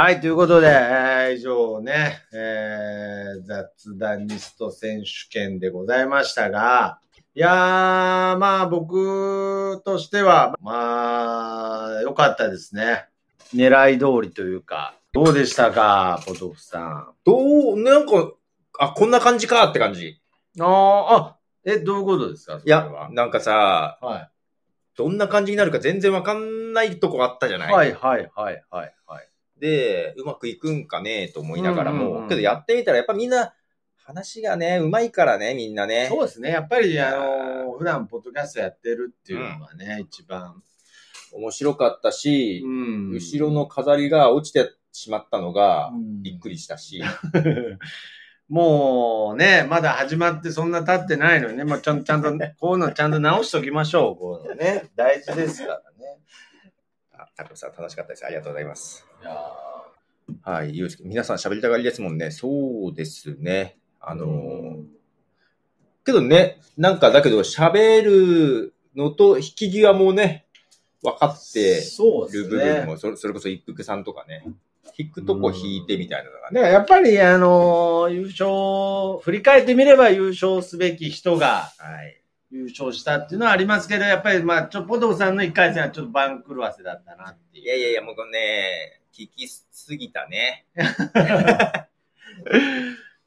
[0.00, 7.00] はい、ということで、えー以上ね、えー雑談ニスト選手権でございましたが、
[7.34, 13.08] いやー、まあ僕としては、まあ、良かったですね。
[13.54, 17.08] 狙い通りというか、どうでしたか、ポトフさん。
[17.26, 18.32] どう、なんか、
[18.78, 20.18] あ、こんな感じかって感じ。
[20.58, 21.36] あーあ、
[21.66, 24.30] え、どういうことですかそいやなんかさ、は
[24.96, 27.60] どんな感じになるか全然わかんないとこあったじゃい。
[27.60, 29.29] ない、はい、はい、はい、はい、はい。
[29.60, 31.28] で、うまくいくんかね？
[31.28, 33.54] と思いながらも、うんうんうんけどやってみたらやっぱみんな、
[34.10, 36.06] 話がね、うまいからね、みんなね。
[36.08, 36.50] そうですね。
[36.50, 40.62] やっぱり、あの、普段ポッドキャストやってるっていうのがね、一番。
[41.32, 47.02] 面白かったし、ん後ろの飾りが落ちてしまったのがうんびっくりしたし、
[48.48, 54.16] もうね、まだ始まってそんな経ってないのにね、まあ、ちゃんちゃんと、こういうのちゃんと直しときましょう。
[54.16, 54.90] こういうのね。
[54.96, 56.18] 大事ですからね。
[57.40, 58.26] あタコさん楽しかったです。
[58.26, 59.06] ありがとうございます。
[59.22, 59.30] いや
[60.42, 62.30] はい、ゆうすけ皆さん喋りたがりですもんね。
[62.30, 63.78] そうですね。
[64.00, 65.00] あのー
[66.04, 70.46] けどね、なんかだけど喋るのと引き際もね、
[71.02, 71.80] 分かって
[72.32, 74.44] る部分も、それそれこそ一服さんとかね、
[74.98, 76.60] 引くとこ引いてみたいなのがね。
[76.72, 82.19] やっぱり、あの優勝、振り返ってみれば優勝すべき人がはい。
[82.50, 87.64] 優勝したっていうのはありますけど、やっぱり、まあ、ちょ、ポトフさんの一回戦はちょっと番狂わせだったなっていう。
[87.64, 90.66] いやいやいや、もうこれね、聞きすぎたね。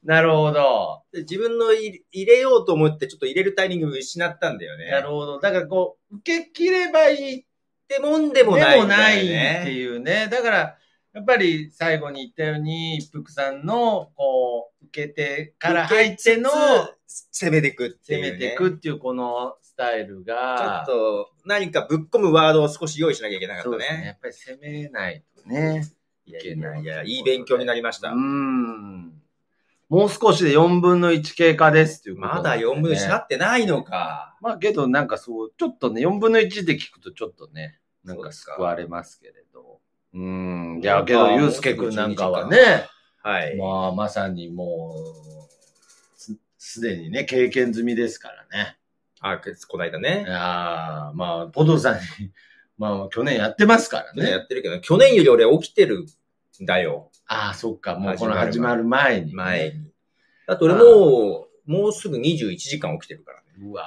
[0.04, 1.04] なるほど。
[1.14, 4.92] で自分の入入れようと思ってちょっと入れるタイミングを失ったんだよね。
[4.92, 5.40] なるほど。
[5.40, 7.46] だからこう、受け切ればいいっ
[7.88, 9.20] てもんでもでないんもない。
[9.22, 9.24] っ
[9.64, 10.28] ていうね。
[10.30, 10.78] だから、
[11.14, 16.50] やっぱり最後に言ったように、一服さんの、こう、受けてから入っての、
[17.32, 18.28] 攻めていくっていう、ね。
[18.30, 23.98] 攻めていくっていうこのスタイルちょがっ、と何かぶっ込むワードを少し用意しなきゃいけなかったそうですね。
[23.98, 24.18] やね。
[24.18, 25.84] っぱり攻めないとね。
[26.26, 28.10] いやいやいや、いい勉強になりました。
[28.10, 29.22] うん。
[29.90, 34.36] もう少しで4分の1経過ですっていうことまだなんでね4分の1なってないのか。
[34.42, 39.53] まあけどなんかそう、ちょっとね、4分の1で聞くとちょっとね、なんか救われますけれど。
[40.14, 40.80] うん。
[40.82, 42.88] いや、けど、ゆうすけくんなんかはね、
[43.24, 43.56] はい。
[43.58, 48.78] まあまさにもう、すすでにね、経験済みですからね。
[49.22, 50.26] あ、こないだいね。
[50.28, 52.02] やーまあ、ポトさんに、
[52.78, 54.44] まあ去年やってますからね、やね。
[54.44, 56.06] ってるけど、去年より俺起きてる
[56.62, 57.10] んだよ。
[57.26, 59.92] ああ、そっか、もうこの始まる前に、前に。
[60.46, 63.46] だって俺もう、もうすぐ21時間起きてるからね。
[63.62, 63.86] うわ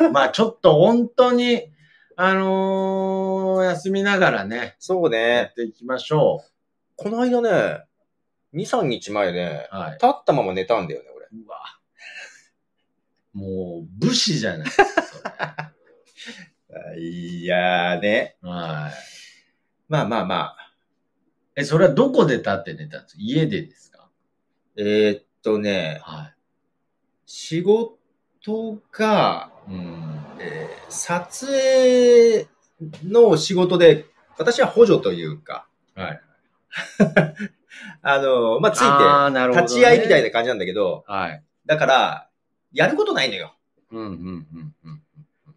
[0.00, 1.72] ーまあちょっと本当に、
[2.16, 5.54] あのー休みながらね、やそうねっ。
[5.54, 6.44] ていきましょ
[6.96, 7.84] この間ね、
[8.54, 9.76] 2、3日前ね、う。
[9.76, 9.92] はい。
[9.94, 11.26] 立ったまま寝たんだよね、俺。
[11.26, 11.60] うわ
[13.32, 18.36] もう、武士じゃないですか、そ いやーね。
[18.42, 18.48] れ。
[18.48, 18.92] はい。
[19.88, 20.56] まあまあまあ。
[21.56, 23.20] え、それはどこで立って寝たんですか？
[23.20, 24.08] 家でですか？
[24.76, 26.32] えー、っとね、は
[27.26, 29.72] 仕事が、い。
[29.72, 30.23] うん。
[30.40, 32.46] えー撮影
[33.04, 34.06] の仕事で、
[34.38, 36.20] 私は補助というか、はい。
[38.02, 41.42] あの、まあ、ついて、立ち会いみたいな感じなんだけど、はい。
[41.66, 42.28] だから、
[42.72, 43.54] やることないのよ。
[43.90, 45.02] うん、うん、うん、うん。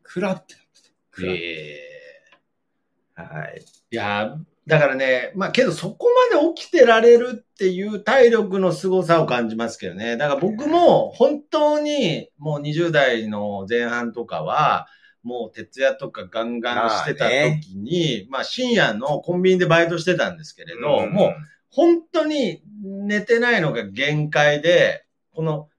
[0.04, 0.90] くらってなってて。
[1.12, 3.62] くらええはい。
[3.92, 10.18] いやー、だからね、まあけどそこまで起きてられるっていう体力の凄さを感じますけどね。
[10.18, 14.88] だから僕も本当にもう20代の前半とかは、
[15.24, 21.14] もう徹夜とかガンガンしてた時に、まあ深夜のコンビニでバイトしてたんですけれど、ん。
[21.14, 21.36] もう、
[21.70, 25.70] 本当に寝てないのが限界で、この、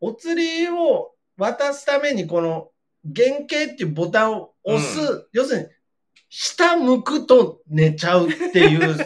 [0.00, 2.70] お釣りを渡すために、この、
[3.14, 5.68] 原型っていうボタンを押す、要するに、
[6.38, 8.94] 下向くと寝ちゃうっていう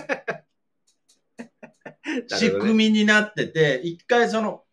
[2.27, 4.65] 仕組みになってて、一回その、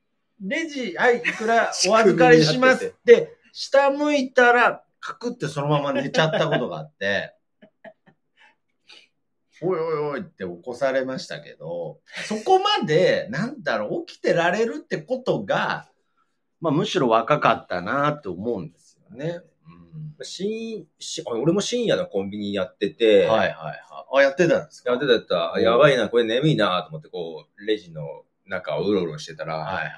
[0.42, 7.36] レジ、はい、いくら お預かりしますって、下向いたら、カクってそのまま寝ちゃったことがあって、
[9.62, 15.92] おいおいおいって起こされましたけど、そこまで、なんだろう、起きてられるってことが、
[16.60, 19.44] まあむしろ若かったなって思うんですよね。
[20.22, 23.78] 深し俺も深夜のコンビニやってうて、ん、はいはいはい。
[24.14, 24.92] あ、やってたんですか？
[24.92, 29.92] やってたやってた、あやばいな、これ眠いなと思って、こう、レジの中をうろうろしてたら、はいはい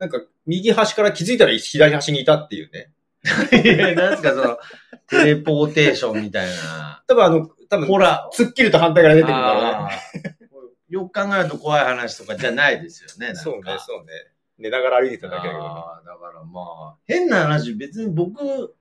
[0.00, 2.90] なんか、右端から気づいたら左端にいたっていうね。
[3.24, 3.62] はい。
[3.62, 4.58] いや、なんですか、その、
[5.08, 7.02] テレポーテーションみたいな。
[7.06, 10.36] 多分あの、多分ほら、突っ切ると反対から出てくるからね。
[10.88, 13.36] よく考えると怖い話とかじゃないですよね。
[13.36, 14.12] そうね、そうね。
[14.58, 15.68] 寝ながら歩いてただけだけどね。
[16.04, 16.60] だからま
[16.94, 18.74] あ、変な話、別に僕、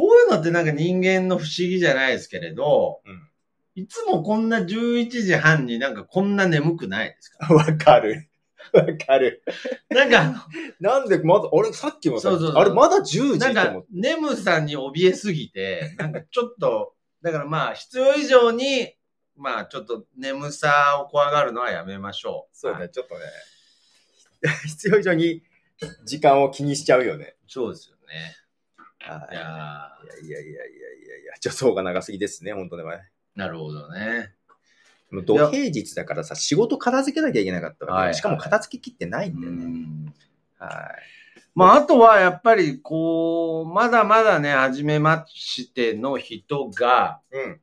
[0.00, 3.26] こういうのってなんか人間の不思議じゃないですけれど、うん
[3.76, 7.54] いつもこんな11時半になんかこんな眠くないですか？
[7.54, 8.28] わかる。
[8.72, 9.42] わかる。
[9.88, 10.48] なんか
[10.80, 13.04] なんで、まだ、俺さっきもさ、そうそうそうあれまだ10
[13.34, 13.82] 時なんか。
[13.90, 18.96] 眠さに怯えすぎて、なんかちょっと、だからまあ必要以上に、
[19.36, 22.56] まあちょっと眠さを怖がるのはやめましょう。
[22.56, 22.90] そうね、はい。
[22.90, 23.20] ちょっとね、
[24.66, 25.42] 必要以上に
[26.04, 27.36] 時間を気にしちゃうよね。
[27.46, 28.36] そうですよね。
[29.00, 30.64] はいいやいやいやいやいやい
[31.08, 32.84] やいや、助走が長すぎですね、本当ね。
[32.84, 32.98] ー
[33.38, 34.34] なるほどね。
[35.10, 39.64] もう土平日だからさ、仕事片付けなきゃいけなかったわけ、はいしかも片付けきってないんうだよね。
[39.64, 40.14] ん
[40.58, 40.90] は
[41.54, 47.36] まああとはやっぱりこう、まだまだね、初めましての人が、い。
[47.36, 47.60] うん。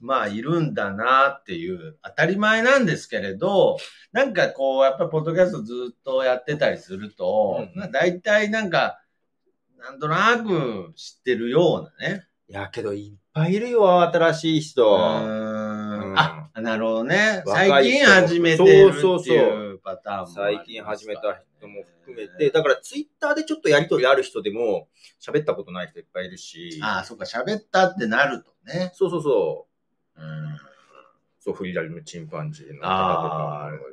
[0.00, 3.76] まあいるんだなっていう当たり前なんですけれど、
[4.12, 8.98] なんかこう、やっぱりポッドキャストずっとやってたりすると、うんまあ大体なんか、
[9.80, 12.26] なんとなく知ってるようなね。
[12.48, 14.84] いや、けどいっぱいいるよ、新しい人。
[14.84, 16.18] うーん。
[16.18, 17.42] あ、なるほどね。
[17.46, 24.88] 最近始めてるっていうパターンもあ最近始めた人も含めねて、だからツイッターでちょっとやりとりある人でも、
[25.20, 28.90] 喋ったことない人いっぱいいるし、ああ、そっか、喋ったってなるとね。
[28.94, 29.66] そうそうそ
[30.16, 30.58] う、うん。
[31.38, 33.84] そう、フリーラリのチンパンジーの方とあーかも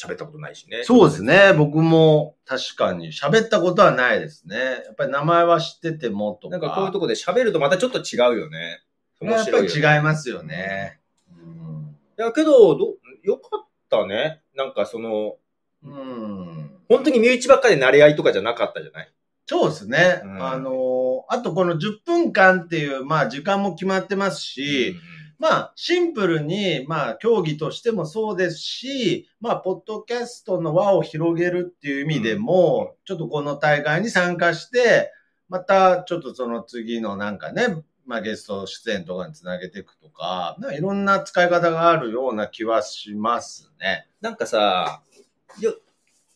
[0.00, 0.84] 喋ったことないしね。
[0.84, 1.52] そうですね。
[1.56, 4.56] 僕も確かに喋ったことはないですね。
[4.56, 6.58] やっぱり名前は知っててもとか。
[6.58, 8.80] なんかこういうとこで喋るとまたちょっと違うよね。
[9.20, 11.00] やっぱり違いねますよね。
[11.32, 14.40] うんいや、けど、ど、よかったね。
[14.54, 15.36] なんかその、
[15.84, 16.70] うん。
[16.88, 19.12] 本当に身内ばっかりで慣れ合いとかじゃなかったじゃない？
[19.46, 20.20] そうですね。
[20.24, 24.94] うんあの、あとこの10分間っていう、まあ時間も決まってますし、
[25.38, 35.12] まあシンプルに、まあ競技としてもそうですし、まあポッドキャストの輪を広げるっていう意味でも、ちょっとこの大会に参加して、
[35.48, 44.08] またちょっとその次のなんかね、まあゲスト出演とかにつなげていくとか、なんかいろんな使い方があるような気はしますね。
[44.20, 45.02] なんかさ、
[45.60, 45.74] よ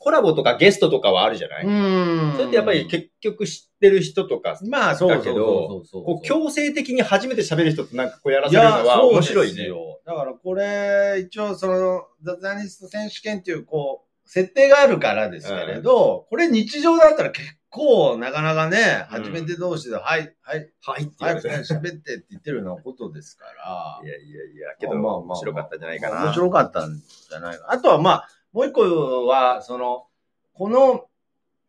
[0.02, 9.68] コラボとかゲストとかはあるじゃない、んそれってやっぱり結局知ってる人とか、まあそうだけどこう強制的に初めて喋る人となんかこうやらいせるのは面白いね。
[10.04, 21.48] だからこれ、一応その、ザザニスト選手権っていう、こう、設定があるからですけれど、これ日常だったら結構なかなかね、うん初めて同士で、はい、はい、はいって言はい、われて。
[21.48, 24.08] 喋ってって言ってるようなことですからい。
[24.08, 26.24] やいやいや、けど、まあまあまあ面白かったんじゃないかな。
[26.24, 27.66] 面白かったんじゃないか。
[27.68, 30.06] あとはまあ、もう一個は、その、
[30.54, 31.06] この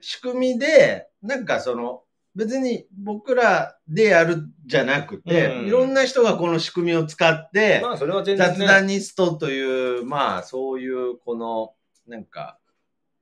[0.01, 2.03] 仕組みで、なんかその、
[2.35, 8.67] 別に僕らでやるじゃなくて、うんいろんな人がこの仕組みを使って、まあ、それは全然、雑ね。
[8.67, 11.73] 談ニストという、まあそういうこの、
[12.07, 12.59] なんか、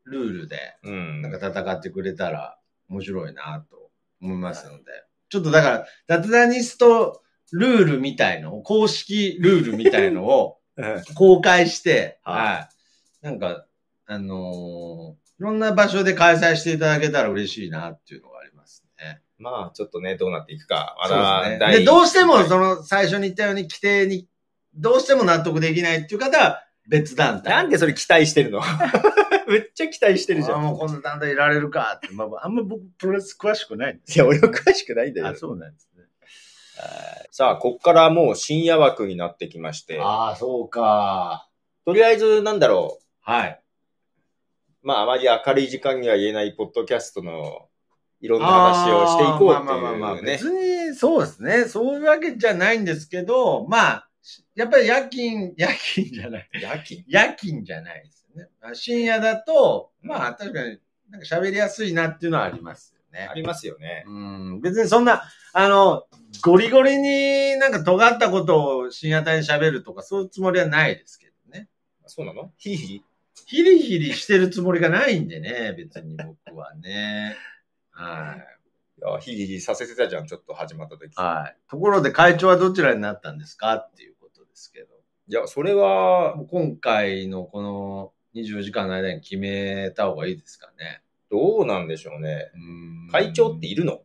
[0.05, 1.21] ルールで、うん。
[1.21, 2.57] なんか戦ってくれたら
[2.89, 3.91] 面白いなと
[4.21, 4.83] 思いますので。
[5.29, 7.21] ちょっとだから、雑談ニスト
[7.51, 10.57] ルールみたいのを、公式ルールみたいのを
[11.15, 12.80] 公開して、ははい。
[13.21, 13.65] なんか、
[14.05, 19.21] あのーいろんな場所で開催していただけたら嬉しいなっていうのがありますね。
[19.39, 20.95] まあ、ちょっとね、どうなっていくか。
[20.99, 21.57] まそうだですね。
[21.57, 24.27] 第で、どうしても、その、最初に言ったように、規定に、
[24.75, 27.49] どうしても納得できないっていう方は、別団体。
[27.49, 28.61] なんでそれ期待してるの？
[29.49, 30.61] めっちゃ期待してるじゃあん。
[30.61, 32.13] もうこんな団体いられるかって。
[32.13, 35.27] まあ、あんま僕、プロレス詳しくないいや、俺は詳しくないんだよ。
[35.29, 36.03] あ、そうなんですね。
[37.31, 41.47] さあ、こっからもう深夜枠になってきまして、ああ、そうか。
[41.83, 42.99] とりあえず、なんだろ
[43.31, 43.61] はい。
[44.83, 44.87] う。
[44.87, 47.67] まあ、あまり明るい時間には言えないポッドキャストの
[48.19, 50.33] いろんな話をしていこうってあーまあまあまあまあいうね。
[50.33, 51.65] 別に、そうですね。
[51.65, 54.07] そういうわけじゃないんですけど、まあ、
[54.55, 56.49] やっぱり夜勤、夜勤じゃない。
[56.53, 58.49] 夜勤夜勤じゃないですよね。
[58.61, 63.33] まあ深夜だと、まあ確かになんか喋りやすいなっていうのはありますよねあ。
[63.33, 64.03] りますよね。
[64.05, 64.61] うん。
[64.61, 65.23] 別にそんな、
[65.53, 66.03] あの、
[66.43, 71.67] ゴリゴリになんか尖ったことを深夜帯に喋るとかそういうつもりはないですけどね。
[72.05, 73.05] そうなのヒリヒリ
[73.51, 77.35] ヒリヒリしてるつもりがないんでね、別に僕はね。
[77.89, 79.01] はい。
[79.01, 81.13] いや、ヒリヒリさせてたじゃん、ちょっと始まった時。
[81.15, 81.57] はい。
[81.69, 84.87] ところで会長はどちらになったんですかっていうことですけど。
[85.27, 91.01] いや、それは、今回のこの24時間の間に決めた方がいいですかね。
[91.29, 92.51] どうなんでしょうね。
[92.55, 93.99] うん会長っているの？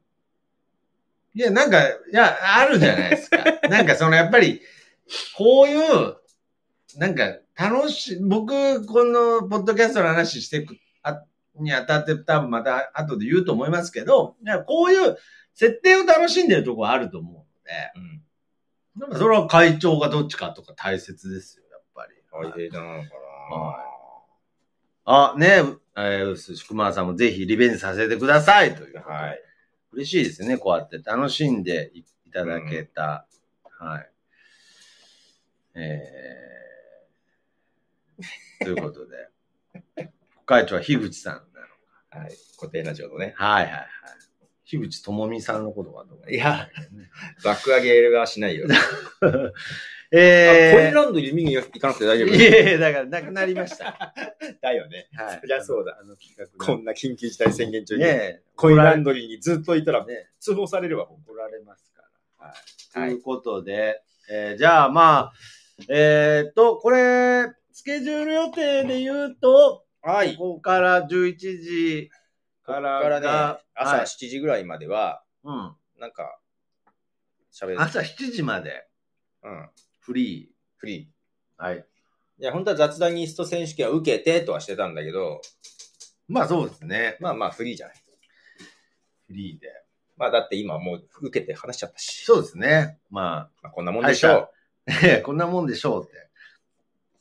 [1.36, 3.44] いや、なんか、いや、あるじゃないですか。
[3.70, 4.60] なんかそのやっぱり、
[5.36, 6.16] こういう、
[6.96, 11.22] なんか楽しい、僕、このポッドキャストの話していく、あ
[11.54, 14.36] にあたって多分また後で言うと思いますけど、
[14.66, 15.16] こういう
[15.54, 19.18] 設定を楽しんでるところあると思うので、うん。
[19.18, 22.14] それは会長がどっちかとか大切ですよ、やっぱり。
[22.30, 23.08] 大平なのか
[25.06, 25.62] なはあ、ね
[25.96, 29.02] えー、福間さんもぜひリベンジさせてくださいという。
[29.06, 29.40] はい。
[29.92, 33.26] 嬉しいですね、こうやって楽しんでいただけた。
[33.78, 34.10] はい。
[35.74, 36.55] えー、
[38.62, 40.10] ということで、
[40.44, 41.40] 会長は樋口さんな
[42.20, 42.24] の。
[42.24, 42.32] はい。
[42.58, 43.34] 固定ラジオのね。
[43.36, 43.86] はいはいはい。
[44.64, 46.68] 樋口智美さんのことはどういや、
[47.44, 48.66] 爆上げはしないよ。
[50.12, 54.14] えー、あコインランドリー見に行かなくて大丈夫いやいや、だからなくなりました。
[54.62, 55.08] だよね。
[55.14, 55.40] はい。
[55.40, 58.02] そりゃそうだあの企画こんな緊急事態宣言中に。
[58.02, 61.10] ねコインランドリーにずっといたらね、通報されるわ。
[61.10, 62.02] 怒られますか
[62.38, 62.46] ら。
[62.46, 63.00] はい。
[63.00, 65.32] はいということで、えーじゃあまあ、
[65.88, 70.34] えーっと、これ、スケジュール予定で言うと、はい。
[70.38, 72.10] ここから11時
[72.64, 75.76] からからねが、朝はい7時ぐらいまでは、うん。
[76.00, 76.38] なんか、
[77.52, 77.82] 喋る。
[77.82, 78.88] 朝7時まで
[79.42, 79.68] うん。
[80.00, 81.62] フリフリー。
[81.62, 81.66] ー。
[81.66, 81.86] はい。
[82.38, 85.42] いや、本当は雑談ニスト選手権を受けてとはしてたんだけど、
[86.28, 87.18] まあそうですね。
[87.20, 87.96] まあまあフリーじゃない。
[89.26, 89.68] フリーで。
[90.16, 92.24] まあだって今もう受けて話しちゃったし。
[92.24, 92.96] そうですね。
[93.10, 94.50] ままあ、こんなもんでしょう。
[94.88, 96.26] あ、 こんなもんでしょうって。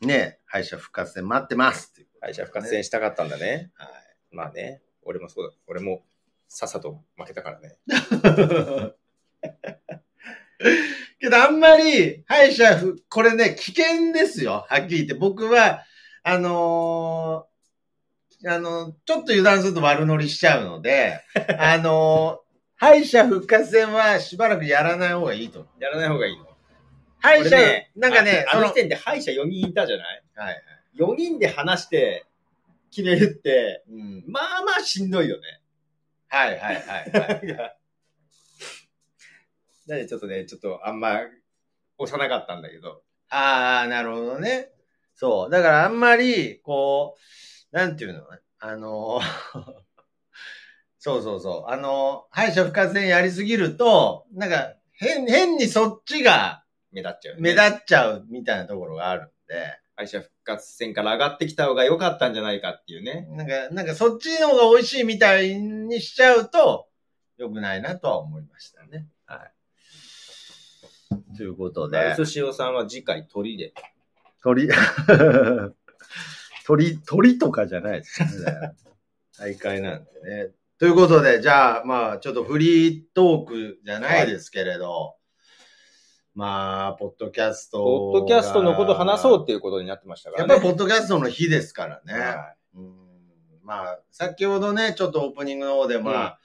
[0.05, 3.71] ね敗者復活戦待ってますっていうことで敗者復活戦したかったんだね。
[3.75, 3.89] はい。
[4.31, 4.81] まあね。
[5.03, 5.53] 俺もそうだ。
[5.67, 6.05] 俺も
[6.47, 7.75] さっさと負けたからね。
[11.19, 14.65] けどあんまり敗者ふ、これね、危険ですよ。
[14.69, 15.13] はっきり言って。
[15.13, 15.81] 僕は、
[16.23, 17.55] あのー
[18.49, 21.19] あの、ちょっと油断すると悪乗りしちゃうので、
[21.59, 22.45] あのー
[22.77, 25.83] 敗者復活戦はしばらくやらない方がいいと思う。
[25.83, 26.45] やらない方がいいの？
[27.19, 30.23] 敗者、俺ね、なんかね、あの時点で敗者4人いたじゃない？
[30.35, 30.63] はいはい。
[30.97, 32.25] ?4 人で話して
[32.91, 34.23] 決めるって、うん。
[34.27, 35.61] まあまあしんどいよね。
[36.27, 37.27] はいはいはいは
[37.67, 37.77] い。
[39.87, 41.19] なんでちょっとね、ちょっとあんま
[41.97, 43.03] 押さなかったんだけど。
[43.29, 44.71] ああ、なるほどね。
[45.13, 45.49] そう。
[45.49, 47.17] だからあんまり、こ
[47.71, 48.23] う、なんていうの？
[48.59, 49.21] あの、
[50.99, 51.71] そうそうそう。
[51.71, 57.41] あの、敗者復活戦やりすぎると、なんか、変、変にそっちが目立っちゃう、ね。
[57.41, 63.27] 目立っちゃうみたいなところがあるんで、敗者復活戦から上がってきた方が良かったんじゃないかっていうね。
[63.31, 66.87] なんか、なんかそっちの方が美味しいみたいにしちゃうと、
[67.37, 69.07] 良くないなとは思いましたね。
[69.25, 69.51] はい。
[71.37, 72.11] ということで。
[72.11, 73.73] うすしおさんは次回鳥で。
[74.41, 74.69] 鳥、
[76.65, 78.75] 鳥、鳥とかじゃないですよね。
[79.37, 80.51] 大会なんでね。
[80.77, 85.15] ということで、じゃあ、まあ、ちょっとフリートークじゃないですけれど、
[86.35, 87.83] まあ、ポッドキャストが。
[87.85, 90.53] ポッドキャストのこと話そうっていうことになってましたからね。
[90.53, 92.13] やっぱりポッドキャストの日ですからね。
[92.13, 92.93] はうん
[93.63, 96.39] まあ、先ほどね、ちょっとオープニングの方で、まあ、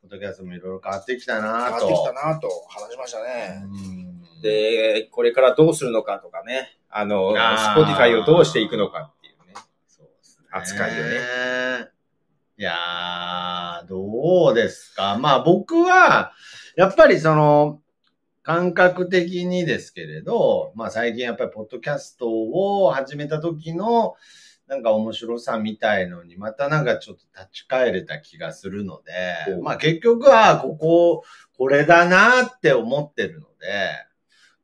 [0.00, 1.86] ポッドキャストもいろいろ変わってきたなと。
[2.12, 6.78] なと話しましたうんで、これからどうするのかとかね。
[6.88, 9.54] あの、スポティファイをどうしていくのかっていうね。
[9.86, 10.46] そうですね。
[10.50, 11.90] 扱いよね。
[12.58, 15.18] いやー、どうですか。
[15.18, 16.32] まあ僕は、
[16.76, 17.80] やっぱりその、
[18.46, 24.14] 感覚的にですけれど、まあ最近やっぱりポッドキャストを始めた時の、
[24.68, 31.24] なんか面白さみたいのに、またなんかちょっと立ち返れた気がするので、まあ結局はここ、
[31.58, 33.66] これだなって思ってるので、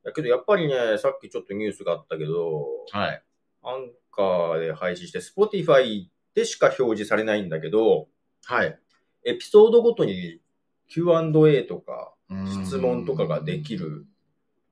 [0.05, 3.21] だけどやっぱりね、さっきちょっとニュースがあったけど、はい。
[3.63, 8.07] アンカーで配信して、スポティファイでしか表示されないんだけど、
[8.45, 8.79] はい。
[9.25, 10.39] エピソードごとに
[10.87, 12.12] Q&A とか
[12.47, 14.07] 質質問とかができる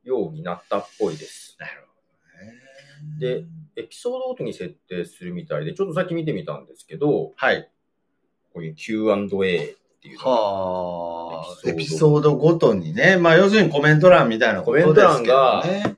[0.03, 1.55] ようになったっぽいです。
[1.59, 3.43] なるほどね。
[3.75, 7.69] で、エピソードごとに設定するみたいで、ちょっとさっき見てみたんですけど、はい。
[8.53, 13.17] こういう Q&A っていうはあ、エエピピソードごとにね。
[13.17, 15.03] まあ、要するにコメント欄みたいなことですけどね。
[15.03, 15.97] コメント欄が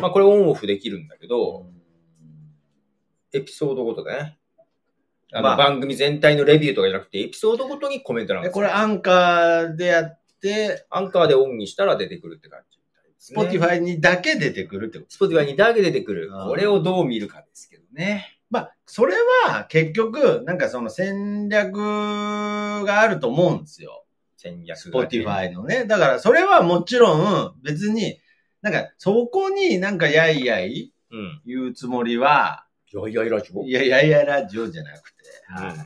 [0.00, 1.66] まあこれオンオフできるんだけど、
[3.32, 4.38] エピソードごとでね。
[5.32, 10.21] あのまあ番組全体のレビューとかじゃなくて、エピソードごとにコメント欄がでこれアンカーでやって、
[10.90, 12.78] アンカーでオンにしたら出てくるって感じ。
[13.18, 15.10] スポティファイにだけ出てくるってこと？
[15.12, 18.38] スポティファイにだけ出てくるこれをどう見るかですけどね。
[18.50, 19.14] まあ、それ
[19.46, 21.78] は結局、なんかその戦略
[22.84, 24.04] があると思うんですよ。
[24.36, 25.84] 戦略スポティファイのね。
[25.86, 28.18] だからそれはもちろん別に、
[28.60, 31.40] なんかそこになんかやいやいうん。
[31.46, 35.16] 言うつもりは、いやいやいや、ちょいやいやいやラジオじゃなくて、
[35.48, 35.76] うんはい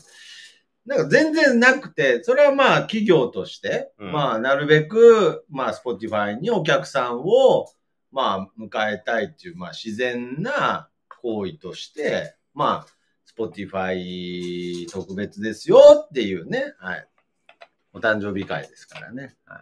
[0.86, 7.66] なんか全然なくて、それはまあ企業として、うんまあなるべく、まあスポティファイにお客さんを、
[8.12, 10.88] まあ迎えたいっていう、まあ自然な
[11.22, 17.08] 行為として、まあスポティファイ特別ですよっていうね、はい。
[17.92, 19.34] お誕生日会ですからね。
[19.44, 19.60] はい。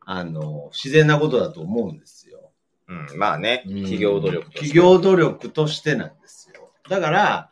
[0.00, 2.52] あの、自然なことだと思うんですよ。
[2.88, 6.70] うん、まあね、うん企業努力として企業努力としてなんですよ。
[6.88, 7.50] だから、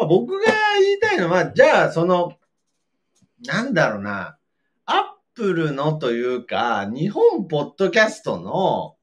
[0.00, 0.44] まあ僕が
[0.80, 2.38] 言いたいのは、じゃあその、
[3.44, 4.38] なんだろうな、
[4.86, 5.02] アッ
[5.34, 8.96] プルのというか、日本ポッドキャストの、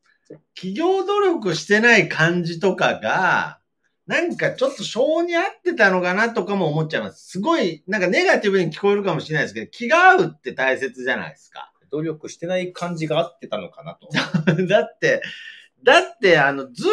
[0.55, 3.59] 企業努力してない感じとかが、
[4.07, 7.29] なんかちょっと性に合ってたのかなとかも思っちゃいます。
[7.29, 11.71] すごい、なんかネガティブに聞こえるかもしれないですけど、気が合うって大切じゃないですか。
[11.91, 14.09] 努力してない感じが合ってたのかなと。
[14.67, 15.21] だって、
[15.83, 16.91] だって、あの、ずーっ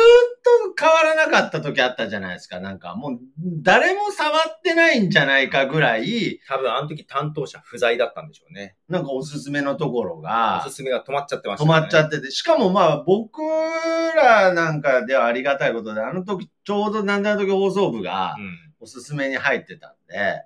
[0.69, 2.61] と変わらなかった時あったじゃないですか。
[2.61, 3.19] なんか、もう、
[3.63, 8.77] 誰も触ってないんじゃないかぐらい、多分あの時担当者不在だったんでしょうね。
[8.89, 18.37] なんかおすすめのところおがす、すめが止まっちゃってました止まっちゃっってて、しかもまあ、僕らなんかではありがたいことで、あの時、ちょうどなんだ時放送部が
[18.81, 20.45] おすすめに入ってたんで、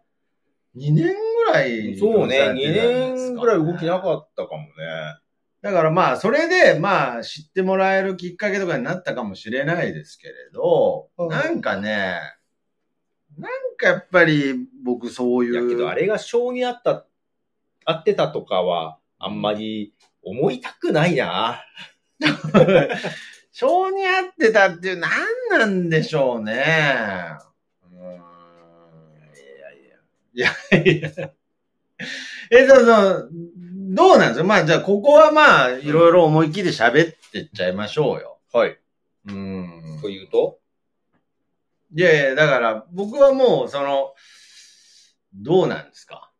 [0.76, 1.98] 2年ぐらい、うん。
[1.98, 4.68] そうね、2年ぐらい動きなかったかもね。
[5.60, 12.20] だからまあ、それで、まあ、知ってもらえるきっかけとかになったかもしれないですけれど、うんなんかね、
[13.36, 15.52] なんかやっぱり僕そういう。
[15.52, 17.06] いやけど、あれが性に合った、
[17.84, 21.64] 合ってたとかは、あんまり思いたくないな。
[23.50, 25.10] 性に合ってたっていう、何
[25.50, 26.54] なんでしょうね。
[27.82, 28.22] うーん
[30.34, 30.50] いや
[30.84, 31.32] いや。
[32.50, 33.30] え、そうそう、
[33.90, 38.38] どうなんですかまあ、じゃあ、ここはまあ、いろいろ思い切り喋ってっちゃいましょうよ。
[38.52, 38.78] はい。
[39.26, 39.98] うん。
[40.02, 40.58] というと？
[41.94, 44.12] いやいや、だから、僕はもう、その、
[45.34, 46.30] どうなんですか？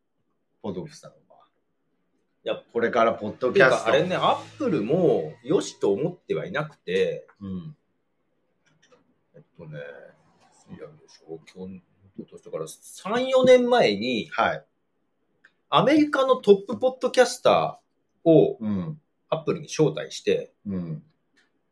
[0.62, 1.16] ポトフさんは。
[2.44, 3.84] いやこれからポッドキャスト。
[3.84, 7.76] かあれね、アップルも良しと思ってはいなくて、うん。
[9.34, 9.78] えっとね、
[10.70, 11.80] いやでしょ、今日、
[12.30, 14.64] としてから3、4年前に、はい。
[15.70, 19.00] アメリカのトップポッドキャスターをうん。
[19.30, 21.02] アップルに招待して、うん。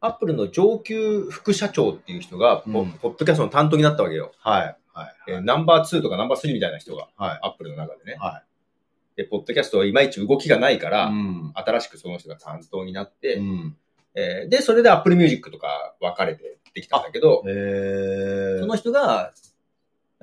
[0.01, 4.33] アップルの上級副社長っていう人がポ、うんポッドキャストの担当になったわけよ。
[4.39, 4.77] はい。
[4.93, 5.15] はい。
[5.29, 7.39] えーナンバー2とかナンバー3みたいな人が、はい。
[7.43, 8.17] アップルの中でね。
[8.19, 8.43] は
[9.17, 11.53] で、ポッドキャストはいまいち動きがないから、うん。
[11.55, 13.77] 新しくその人が担当になって、うん。
[14.15, 18.61] えーで、それで Apple Music とか分かれてできたんだけど、えー。
[18.61, 19.33] その人が、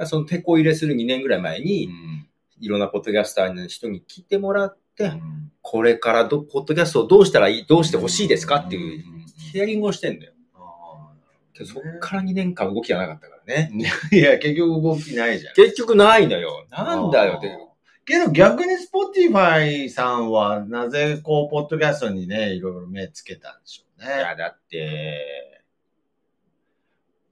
[0.06, 2.28] その手こ入れする2年ぐらい前に、うん。
[2.64, 9.04] いろんなポッドキャスターの人に聞いてもらって、うんこれからど、ポッドキャストをどうしたらいい、どうしてほしいですかっていう、
[9.52, 10.34] ヒアリングをしてんだよ。
[10.56, 11.14] あ
[11.54, 13.72] けどそっから2年間動きがなかったからね。
[13.74, 13.80] ー
[14.20, 15.54] いや、結局動きないじゃん。
[15.56, 16.68] 結局ないのよ。
[16.70, 17.58] なんだよって。
[18.06, 24.08] けど逆に Spotify さんはなぜこう、ポッドキャストにね、いろいろ目つけたんでしょうね。
[24.08, 25.64] いや、だって、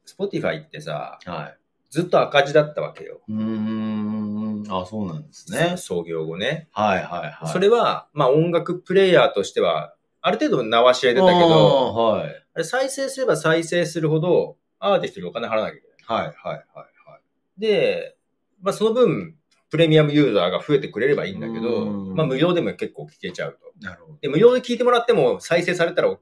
[0.08, 1.56] Spotify ってさ、は
[1.92, 3.22] ずっと赤字だったわけよ。
[3.28, 3.34] い。
[3.34, 4.64] うーん。
[4.70, 5.76] あ、そうなんですね。
[5.78, 6.70] 創業後ね。
[6.72, 7.52] はいはいはい。
[7.52, 12.44] それは、まあ音楽プレイヤーとしては、ある程度名は知れてたけど、はい。
[12.54, 16.20] あれ再生すれば再生するほど、アーティストにお金払わなきゃいけない。
[16.22, 17.60] はいはいはいはい。
[17.60, 18.16] で、
[18.62, 19.36] まあその分、
[19.70, 23.86] プレミアムユーザーが増えてくれればいいんだけど、うんまあ無料でも結構聞けちゃうと。
[23.86, 24.18] なるほど。
[24.22, 26.16] で、無料で聞いてもらっても再生されたら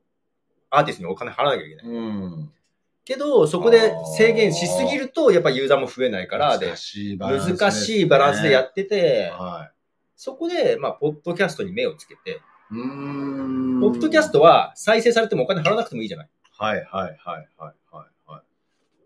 [0.72, 1.86] アーティストにお金払わなきゃいけない。
[1.86, 2.52] うん。
[3.10, 9.72] けど、そこで制限しすぎると、やっぱユーザーも増えないから、で難、しいバランスですね、難しいバランスでやってて、は
[10.16, 12.34] そこで、まあ、ポッドキャストに目をつけて、い。
[12.36, 13.82] うーん。
[13.82, 16.30] ポッドキャストは再生されてもお金払わなくてもいいじゃない。
[16.52, 17.76] はいはいはいはいはい
[18.28, 18.44] は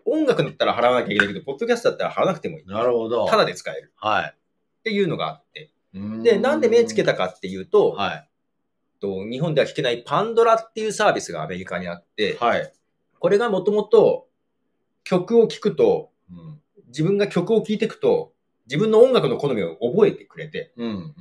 [0.05, 2.67] 音楽だったら払わなきゃいけないけど、ポッドキャストだったら払わなくてもいいい。。
[2.67, 3.25] なるほど。
[3.27, 4.35] ただで使えるはい。
[4.35, 5.71] っていうのがあって。
[5.93, 8.29] で、なんで目つけたかっていうと、はい。
[8.99, 12.73] と日本では聞けないパンドラっていうサービスがアメリカにあって、はい。
[13.23, 14.27] これがもともと
[15.05, 16.59] 曲を聴くと、うん。
[16.88, 18.33] 自分が曲を聴いていくと、
[18.65, 20.89] 自分の音楽の好みを覚えてくれて、うん。
[20.89, 21.13] うん。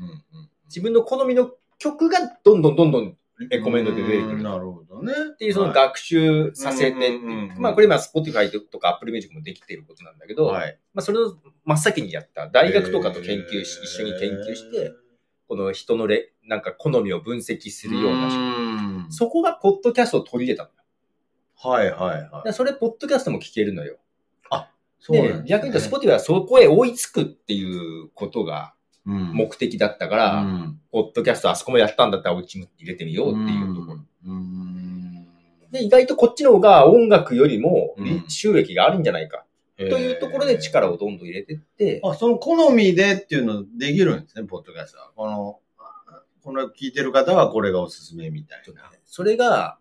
[0.66, 3.16] 自分の好みの曲がどんどんどんどん
[3.50, 4.42] レコメンドで出てくる。
[4.42, 5.12] なるほどね。
[5.32, 10.76] っていうその学習させてっていううんうんうんまあこれ今 Spotify とか Apple Music もできていることなんだけど、はい。
[10.94, 12.48] まあそれを真っ先にやった。
[12.48, 14.90] 大学とかと研究し、一緒に研究して、
[15.46, 20.81] この人のレ、なんか好みを分析するようなそこがポッドキャストを取り入れたのよ。
[21.62, 22.44] はいはいはい。
[22.44, 23.98] でそれ、ポッドキャストも聞けるのよ。
[25.02, 28.72] そうなんで、ですね逆に言うと Spotify はそこへ追いつくっていうことが
[29.04, 34.00] うん目的だったから、うんポッドキャストあそこもやったんだったらうちも入れてみようっていうところ。
[34.26, 35.26] うん。
[35.70, 39.44] で、意外とこっちの方が音楽よりもうん収益があるんじゃないか
[39.78, 45.10] とというところで力をどんどん入れてって、あ、その好みでっていうのできるんですね、ポッドキャストは。
[45.16, 45.58] この、
[46.44, 48.90] この聞いてる方はこれがおすすめみたいな。
[49.06, 49.78] それが、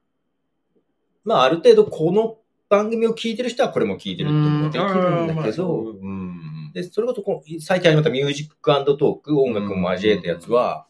[1.23, 2.37] まあある程度この
[2.69, 6.71] 番組を聞いてる人はこれも聞いてるってことができるんだけど、うん。
[6.73, 10.87] で、それこそこう最近始まったミュージックトーク、音楽も交えたやつは、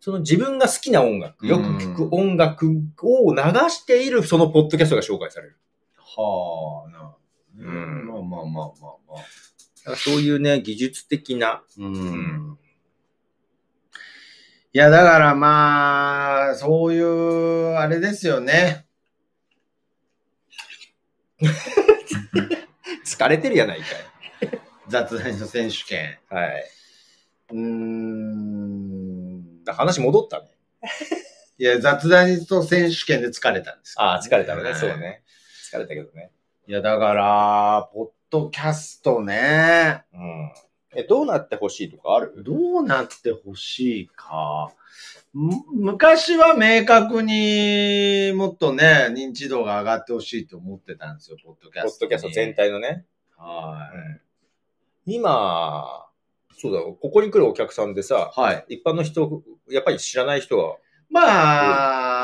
[0.00, 2.66] その自分が好きな音楽、よく聞く音楽
[3.02, 5.58] を流しているそのポッドキャストが紹介される。
[5.98, 7.18] はあ、なるほ
[7.58, 7.68] どね。
[7.68, 8.64] うんまあまあまあまあ
[9.06, 9.16] まあ。
[9.16, 12.58] だからそういうね、技術的な、うん。
[14.72, 18.87] いや、だからまあ、そういう、あれですよね。
[23.04, 23.86] 疲れてるやないか
[24.88, 26.18] 雑談の選手権。
[26.30, 26.34] い。
[26.34, 26.64] はい。
[27.50, 29.44] うーん。
[29.66, 30.48] 話戻ったね。
[31.58, 34.70] いや、雑談と選手権で疲れたんですけどああ、疲れたのね。
[34.70, 35.22] はいそうね。
[35.70, 36.30] 疲れたけどね。
[36.66, 40.04] いや、だから、ポッドキャストね。
[40.12, 40.52] うん。
[40.94, 42.42] え、どうなってほしいとかある？
[42.42, 44.72] どうなってほしいか。
[45.32, 52.10] む昔は明確にもっとね、認知度が上がってほしいと思ってたんですよ、ポッドキャポッストに。
[52.10, 53.04] ドキャスト全体のね。
[53.36, 53.90] は
[55.06, 56.06] 今、
[56.56, 56.98] そうだよ。
[57.00, 58.40] ここに来るお客さんでさ、い。
[58.40, 58.64] はい。
[58.68, 60.76] 一般の人、やっぱり知らない人は、
[61.10, 62.17] まあ、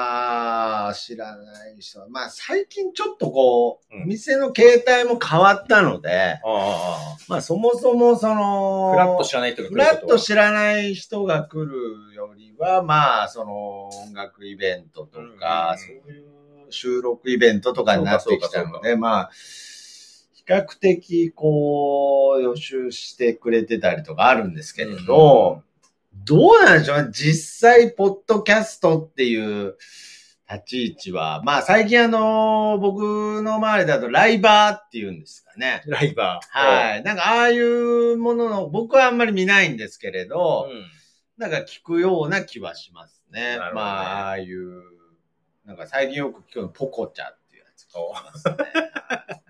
[0.92, 2.01] 知らない人。
[2.01, 4.07] は、まあ最近ちょっとこう、うん。
[4.07, 10.03] 店の形態も変わったので、ああ、まあそもそもその、フラッと知らない人が来ることは？
[10.03, 15.79] ッと知らない人が来るよりは、まあ、その音楽イベントとか、うん。
[15.79, 16.25] そういう
[16.70, 19.31] 収録イベントとかになってきたそうかそうかので、まあ、
[20.35, 25.62] 比較的こう、予習してくれてたりとかあるんですけれど、
[26.25, 27.09] どうなんでしょうね？
[27.12, 29.77] 実際、ポッドキャストっていう
[30.51, 35.83] 立ち位置は、まあ最近あの、僕の周りだとライバーっていうんですかね。
[35.87, 36.59] ライバー。
[36.59, 37.03] はい。
[37.03, 40.85] なんか、ああいうものの、僕はあんまり見ないんですけれど、うん
[41.37, 43.57] なんか聞くような気はしますね。
[43.57, 44.83] ねまあ、ああいう、
[45.65, 49.43] なんか最近よく聞くの、ポコチャっていうやつ聞きますね。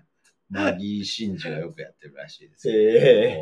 [0.49, 3.37] マギー・シンジがよくやってるらしいですけど、へ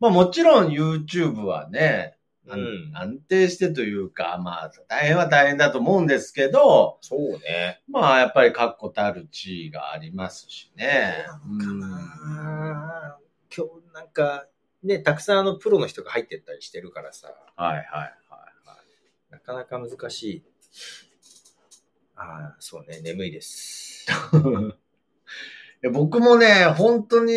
[0.00, 7.82] まあもちろん YouTube はね、うん安定してというか、まあ大変は大変だと思うんですけど、そうね。
[7.88, 11.24] まあやっぱり確固たる地位がありますしね。
[11.48, 11.80] うん
[13.56, 14.46] 今日なんか、
[14.82, 18.14] ね、たくさんあのプロの人が入ってったりしてるからさ、はいはいはい。
[19.30, 20.44] なかなか難しい。
[22.16, 24.06] ああ、そうね、眠いです。
[25.92, 27.32] 僕もね、本当に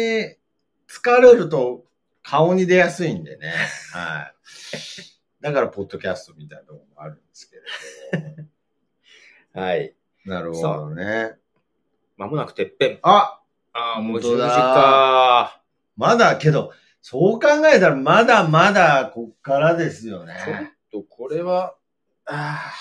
[0.87, 1.85] 疲れると
[2.23, 3.53] 顔に出やすいんでね。
[3.93, 4.36] はい。
[5.41, 7.61] だから、ポッドキャストみたいなところもあるんですけれ
[9.61, 9.95] はい。
[10.25, 10.33] ど。
[10.33, 11.35] なるほどね。
[12.17, 12.99] まもなくてっぺん。
[13.03, 13.41] あ
[13.73, 15.61] ああ、もう10本当だ時か。
[15.95, 20.73] まだけど、そう考えたらまだまだこっからですよちょっね。
[20.91, 21.75] とこれは、
[22.25, 22.73] ああ、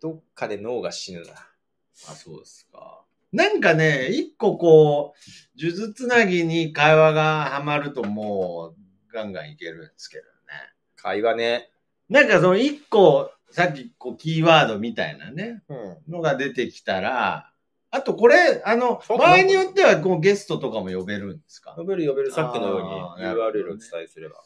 [0.00, 1.32] どっかで脳が死ぬな。
[2.08, 3.04] あ、そうですか。
[3.32, 10.30] なんかね、一個こう、数珠つなぎに会話がはまるともう、ガンガンいけるんですけどね。
[11.06, 11.70] 会話ね。
[12.08, 15.74] なんかその一個、さっきこうキーワードみたいなね、う
[16.10, 16.12] ん。
[16.14, 17.50] のが出てきたら、
[17.92, 21.74] あとこれ、あの、そう場合によってはこうゲストとかも呼べるんですか？
[21.76, 24.42] 呼べる呼べる、さっきのようにあーなるほどね URL をお伝えすれば。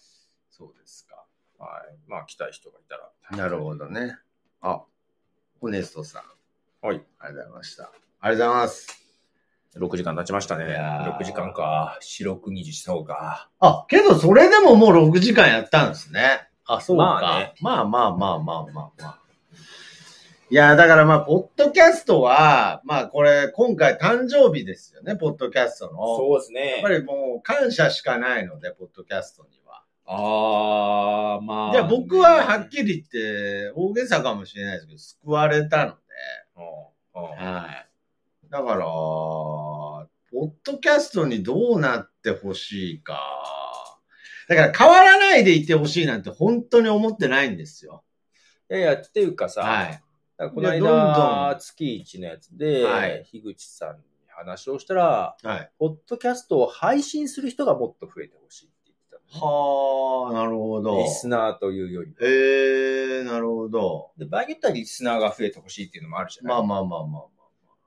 [0.50, 1.24] そうですか。
[1.58, 1.96] はい。
[2.06, 3.10] まあ、来たい人がいたら。
[3.36, 4.16] なるほどね。
[4.60, 4.82] あ、
[5.60, 6.22] ホネストさ
[6.82, 6.86] ん。
[6.86, 7.02] はい。
[7.18, 7.90] ありがとうございました。
[8.20, 8.96] ありがとうございます。
[9.76, 10.66] 6時間経ちましたね。
[10.66, 11.96] いやー6時間か。
[12.00, 13.48] 四六二時そうか。
[13.60, 16.48] あ、けどそれでももう6時間やったんですね。
[16.74, 17.02] あ、そうか。
[17.02, 19.20] まあねまあまあまあまあまあまあ。
[20.52, 26.16] いや、だからまあ、ポッドキャストは、まあこれ、今回誕生日ですよね、ポッドキャストの。
[26.16, 26.70] そうですね。
[26.72, 29.84] やっぱりもう感謝しかないので、ポッドキャストには。
[30.06, 35.96] ああ、まあ、いや、僕ははっきり言って、大げさかもしれないですけど、救われたので、
[37.14, 38.50] うんうんはい。
[38.50, 43.20] だから、ポッドキャストにどうなってほしいか。
[44.50, 48.02] だから変わらないでいてほしいなんて本当に思ってないんですよ。
[48.68, 49.86] いやいや、っていうかさ、はい。
[49.86, 50.02] だか
[50.38, 55.70] らこの間、ん月1のやつで、はい樋口さんに話をしたら、はい。
[55.78, 60.98] ポッドキャストを配信する人がもっと増えてほしいって言ってたのね、はあ、なるほど。
[61.00, 62.12] リスナーというより。
[62.20, 64.10] ええー、なるほど。
[64.18, 66.58] で、場合によってはリスナーが増えてほしいっていうのもあるじゃない？
[66.58, 67.22] まあまあまあまあ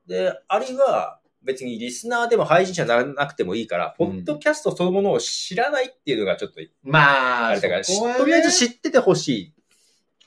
[0.08, 7.04] で、あるいは、別にリスナーでも配信者にならなくてもいいから、うんポッドキャストそのものを知らないっていうのがちょっと、まあ。
[7.04, 7.86] まあ、あれだから、ね
[8.18, 9.54] とりあえず知っててほしい。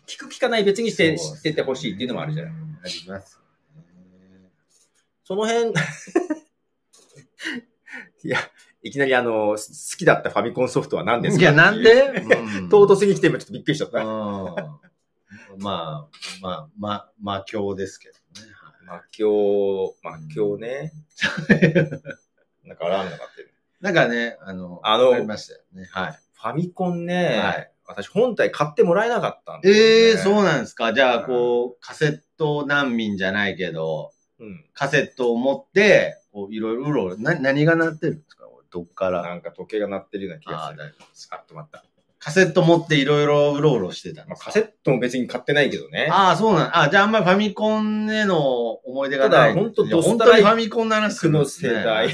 [0.07, 2.53] 聞く聞かない別にしてそう知っててほしいっていうのもあるじゃない。
[2.53, 2.57] あ
[2.89, 3.45] りますね。
[5.25, 5.71] その辺、
[8.23, 8.39] いや、
[8.83, 11.43] いきなりあの、好きだったファミコンソフトは何ですか？
[11.43, 11.93] いや、なんで、
[12.61, 13.99] うん唐突に来て今ちょっとびっくりしちゃった。
[14.01, 14.55] うん
[15.59, 16.09] まあ、
[16.43, 18.21] まあ、ま、魔境ですけどね。
[18.87, 20.93] 魔境、魔境ね。
[22.65, 23.53] なんかアラームが鳴ってる。
[23.81, 25.89] なんかね、あの、あのありましたよね。
[25.91, 26.19] はい。
[26.35, 30.93] ファミコンね、はい私本体買ってもらえなかったんだよねええー、そうなんですか。
[30.93, 34.65] じゃあ、うんこう、カセット難民じゃないけど、うん。
[34.75, 38.45] カセットを持って、こう、いろいろな、何が鳴ってるんですか？
[38.73, 39.23] どっから？
[39.23, 40.79] なんか時計が鳴ってるような気がああ、する。
[40.81, 41.29] 大丈夫です。
[41.31, 41.85] あ、止まった。
[42.27, 44.47] カセット持っていろいろうろうろしてたんまあ、ですか？
[44.47, 46.09] カセットも別に買ってないけどね。
[46.11, 48.39] ああ、そうなんあじゃああんまりファミコンへの
[48.73, 49.51] 思い出がない。
[49.51, 52.09] ただほんといやドストライク本当にファミコンの話するんのですね世代。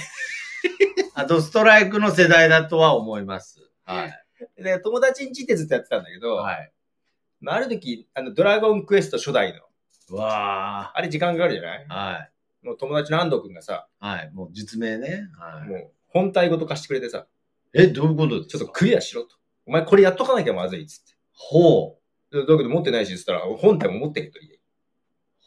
[1.14, 3.58] あ、ドストライクの世代だとは思います。
[3.84, 4.04] は
[4.58, 4.62] い。
[4.62, 6.72] で、友達ん家でずっとやってたんだけど、はい。
[7.40, 9.60] まあ、ある時、あの、ドラゴンクエスト初代の、
[10.10, 11.86] うわあれ時間かかるじゃない？
[11.88, 11.94] あ。
[11.94, 12.18] は
[12.62, 12.66] い。
[12.66, 14.30] もう友達の安藤くんがさ、はい。
[14.34, 15.22] もう実名ね。
[15.38, 15.68] はい。
[15.68, 17.26] もう本体ごと貸してくれてさ、
[17.72, 18.58] え、どういうことですか？
[18.58, 19.36] ちょっとクリアしろと。
[19.66, 21.12] お前これやっとかなきゃまずいっつって。
[21.32, 21.98] ほ
[22.30, 24.58] でだけど持ってないし、つったら、本体も持ってけと言え。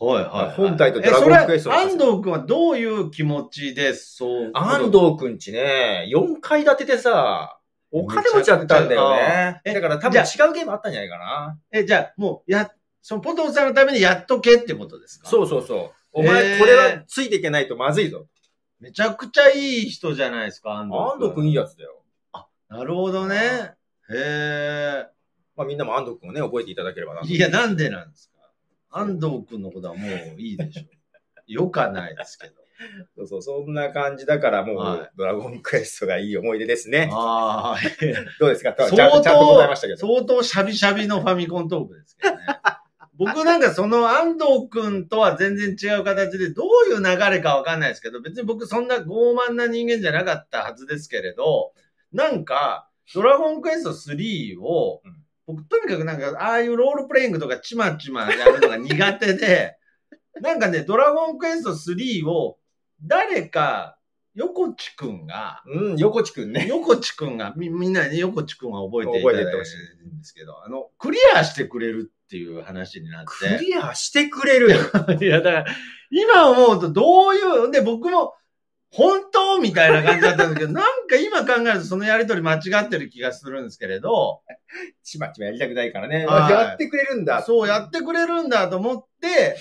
[0.01, 0.05] う。
[0.05, 0.55] はいはい、はい。
[0.55, 4.51] 本体とドラゴンクエストのえそれ安藤君はどういう気持ちでそう。
[4.53, 7.59] 安藤くんちね、4階建てでさ、
[7.91, 9.61] お金持ちだったんだよね。
[9.63, 11.59] えだから多分違うゲームあったんじゃないかな。
[11.71, 12.69] え、じゃあ、もう、や、
[13.01, 15.29] そのポトフさんのためにやっとけってことですか？
[15.29, 15.91] そうそうそう。
[16.11, 18.25] おへ前ーこれはついていけないとまずいぞ。
[18.79, 21.05] めちゃくちゃいい人じゃないですか、安藤君。
[21.05, 22.03] 安藤くんいいやつだよ。
[22.67, 23.75] なるほどね。
[24.11, 25.05] へ
[25.55, 27.27] まあみんなも安藤くんをね、覚えていただければなえ。。
[27.27, 28.29] いや、なんでなんです
[28.91, 28.99] か？
[28.99, 30.83] 安藤君のことはもういいでしょ。
[31.47, 32.53] よかないですけど。
[33.15, 37.09] そうそう、そんな感じだからもう、はいドラゴンクエストがいい思い出ですね。
[37.11, 37.79] ああ、
[38.39, 38.73] どうですか？
[38.73, 39.99] ちゃんと相当ちゃんと答えましたけど。
[39.99, 42.45] 相当シャビシャビのファミコントークですけどね。
[43.17, 51.71] 僕なんかその安藤くんとは全然違う形でどういう流れかわかんないですけど、別に僕そんな傲慢な人間じゃなかったはずですけれど、
[52.11, 55.15] なんか、ドラゴンクエスト3をうん、
[55.45, 59.77] 僕とにかくなんか、ああいうロールプレイングとかちまちまやるのが苦手で、
[60.41, 62.57] なんかね、ドラゴンクエスト3を
[63.01, 63.97] 誰か、
[64.33, 66.67] 横地くんが、うん、横地くんね。
[66.67, 69.75] 横地くんが、みみんなに横地くんは覚えていただいてる覚えてってほし
[70.13, 74.71] んですけど、あの、クリアしてくれるっていう話になっクリアしてくれる？
[75.21, 75.65] いや、だから、
[76.11, 78.33] 今思うとどういう、で、僕も、
[78.95, 79.59] 本当？
[79.59, 84.41] みたいな感じだったんだけど、なんか今考えるとそのやりとり間違ってる気がするんですけれど、
[85.03, 86.25] ちまちまやりたくないからね。
[86.25, 87.41] はいやってくれるんだ。
[87.41, 89.57] そうやってくれるんだと思って、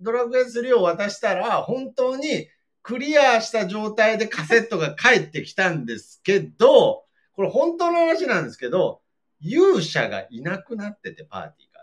[0.00, 2.48] ドラクエ3を渡したら、本当に
[2.82, 7.04] クリアした状態でカセットが返ってきたんですけど、
[7.36, 9.00] これ本当の話なんですけど、
[9.40, 11.78] 勇者がいなくなってて、パーティーか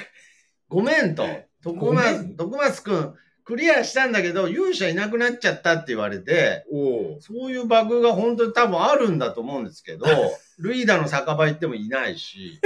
[0.00, 0.06] ら。
[0.68, 1.26] ごめんと。
[1.62, 3.14] 徳松、ん徳松くん、
[3.50, 6.64] クリアしたんだけど、勇者いなくなっちゃったって言われて、
[7.18, 10.06] そういうバグが本当に多分あるんだと思うんですけど、
[10.60, 12.60] ルイダの酒場行ってもいないし、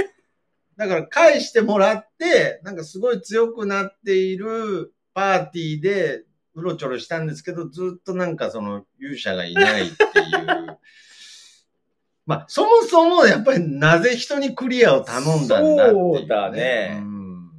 [0.77, 6.21] だから返してもらって、なんかすごい強くなっているパーティーで
[6.53, 10.77] うろちょろしたんですけど、ずっとなんかその勇者がいないっていう。
[12.27, 16.99] まあ、そもそもやっぱりなぜ人にクリアを頼んだんだっていう、そうだね。
[17.01, 17.51] うん。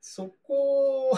[0.00, 1.16] そこ、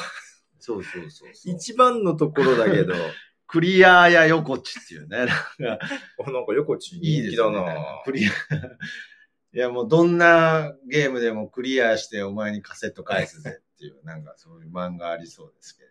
[0.65, 1.31] そうそうそう。
[1.45, 2.95] 一番のところだけど、
[3.47, 5.27] クリアや横地っていうね。
[5.59, 8.03] なんかおなんか横地いいですね人気だな。
[8.03, 8.31] クリア。
[8.31, 15.85] いや、もうどんなゲームでもクリアしてお前にカセット返すぜっていう、 なんかそういう漫画ありそうですけ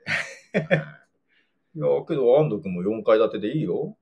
[0.60, 0.76] ど。
[1.76, 3.96] いや、けど安藤くんも4階建てでいいよ。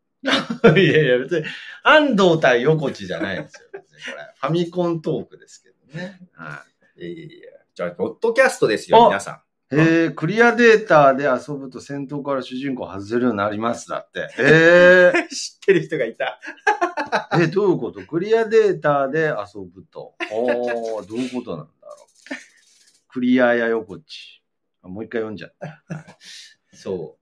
[0.63, 1.45] はいいやいや、別に
[1.83, 3.69] 安藤対横地じゃないんですよ。
[3.73, 4.33] 別にこれ。
[4.39, 6.21] ファミコントークですけどね。
[6.31, 6.63] は
[6.95, 7.51] いやいやいや。
[7.73, 9.50] じゃあ、ポッドキャストですよ、あ皆さい。
[9.73, 14.29] へえ、クリアデータで遊ぶと戦闘から主人公外せるようになりますだって。
[14.37, 15.21] へ え。
[15.23, 15.27] ん。
[15.29, 16.39] 知ってる人がいた。
[17.39, 18.01] え、どういうこと？
[18.01, 20.15] クリアデータで遊ぶと。
[20.31, 22.35] おー、どういうことなんだろう？
[23.07, 24.41] クリアや横地。
[24.83, 25.83] あもう一回読んじゃった。
[26.73, 27.17] そ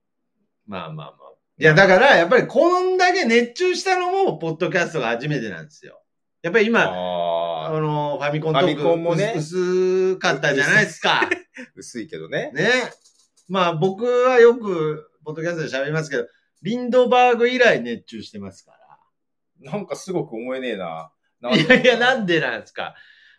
[0.66, 0.70] う。
[0.70, 1.16] まあまあまあ。
[1.58, 6.00] いや、だから、やっぱりこんだけ熱中したのも、ポッドキャストが初めてなんですよ。
[6.42, 6.86] やっぱり今、あ
[7.66, 7.80] ああ、の、
[8.20, 11.22] ファミコントークファミコンもね薄薄かったじゃないですか。
[11.74, 12.50] 薄いけどね。
[12.52, 12.70] ね。
[13.48, 16.26] まあ僕はよく、ポッドキャストで喋りますけど、
[16.62, 18.72] リンドバーグ以来熱中してますか
[19.62, 19.72] ら。
[19.72, 21.12] なんかすごく思えねえな。
[21.42, 22.94] いやいや、なんでなんですか。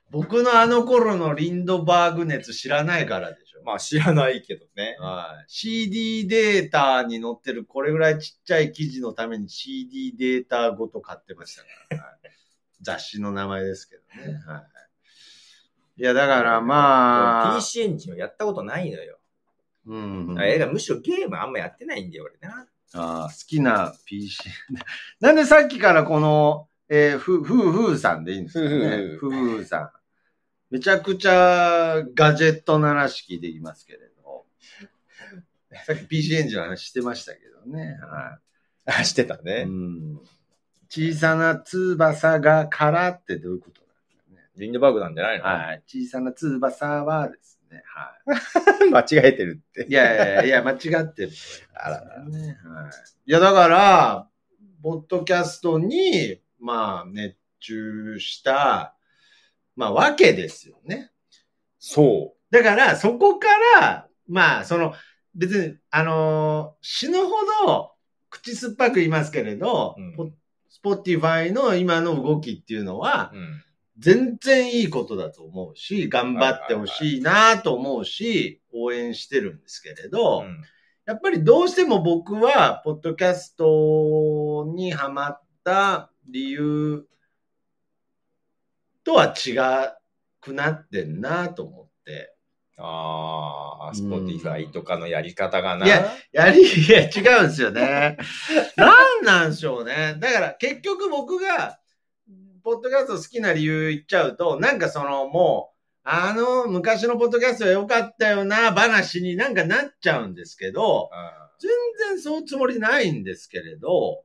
[0.10, 3.63] 僕のあの頃のリンドバーグ熱知らないからでしょ。
[3.63, 4.98] まあ知らないけどね。
[5.00, 5.46] はい。
[5.48, 11.98] CD データに載ってるこれぐらいちっちゃい記事のために CD データごと買ってましたから。
[12.04, 12.40] は い
[12.82, 14.39] 雑誌の名前ですけどね。
[14.46, 16.02] はい。
[16.02, 19.20] いや、だからまあ、PC エンジンをやったことないのよ。
[19.86, 20.36] うん。
[20.38, 22.67] あえだからむしろゲームあんまやってないんだよ、俺な。
[22.94, 24.50] あー好きな PC。
[25.20, 29.17] なんでさっきからこの、えー、ふ、ふうふうさんでいいんですかね。
[29.17, 29.91] ふふううふうさん。
[30.70, 34.46] めちゃくちゃガジェットな話聞いてきますけれど。
[35.86, 37.98] さっき PC エンジンの話してましたけどね。
[38.02, 38.39] は
[38.86, 39.44] あ、してたい。
[39.44, 39.65] ね。
[39.67, 40.22] うん。
[40.93, 44.49] 小さな翼がからってどういうことなんですかね。
[44.58, 45.45] リンドバーグなんじゃないの？
[45.45, 45.84] はい。
[45.88, 47.82] 小さな翼はですね。
[47.88, 48.13] は
[48.86, 48.91] い。
[48.91, 49.86] 間違えてるって。
[49.89, 51.32] いやいやいや、間違ってる。
[51.75, 52.58] あららね。
[52.65, 52.91] はい。
[53.25, 54.27] いや、だから、
[54.84, 58.97] ポッドキャストに、まあ、熱注した、
[59.77, 61.12] まあ、わけですよね。
[61.80, 63.47] そだから、そこか
[63.80, 64.93] ら、まあ、その、
[65.34, 67.32] 別に、あのー死ぬほ
[67.65, 67.93] ど、
[68.30, 70.34] 口酸っぱく言いますけれど、うんポス
[70.79, 73.31] ポティファイの今の動きっていうのは。、
[73.99, 80.43] 全然いいことだと思うし、頑張ってほしいなと思うし、応援してるんですけれど、
[81.05, 87.05] やっぱりどうしても僕は、ポッドキャストにハマった理由
[89.03, 89.53] とは違
[90.39, 92.36] くなってんなと思って。
[92.77, 95.86] ああ、スポティファイとかのやり方がな。
[95.86, 98.17] いややり、いや、違うんですよね。
[98.75, 100.15] なんなんでしょうね。
[100.19, 101.79] だから結局僕が、
[102.63, 111.69] ポッドキャスト好きな理由言っちゃうと、なんかそのもう、あの、昔のポッドキャストは良かったよな、話になんかなっちゃうんですけど、あ全
[112.10, 114.23] 然そういうつもりないんですけれど、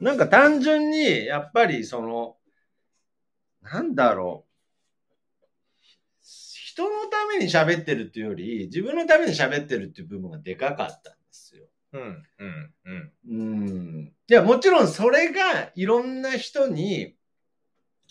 [0.00, 2.36] なんか単純に、やっぱりその、
[3.62, 4.51] なんだろう。
[6.72, 11.66] 人のために喋ってるっていうより、自分のために喋ってるっていう部分がでかかったんですよ。
[11.92, 13.12] ーうん、うん、うん。
[13.28, 13.34] う
[14.04, 14.12] ん。
[14.26, 17.14] いや、もちろんそれがいろんな人に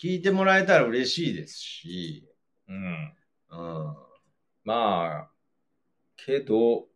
[0.00, 2.28] 聞いてもらえたら嬉しいですし、
[2.68, 3.12] うん。
[3.50, 3.96] うん。
[4.62, 5.30] まあ、
[6.16, 6.86] けど、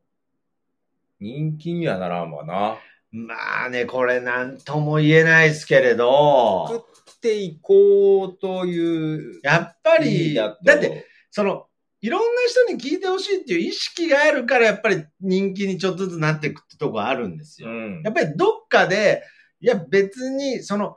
[1.19, 2.79] 人気にはならんわな。
[3.11, 9.41] まあね、これなんとも言えないですけれど、食っていこうという。
[9.43, 11.67] やっぱ意り、だって、、その、
[12.01, 17.69] いろんな人に聞いてほしいっていう意識があるから、やっぱり人気にちょっとずつなっていくってとこあるんですよ。
[17.69, 19.23] うんやっぱりどっかで、
[19.61, 20.97] いや別に、その、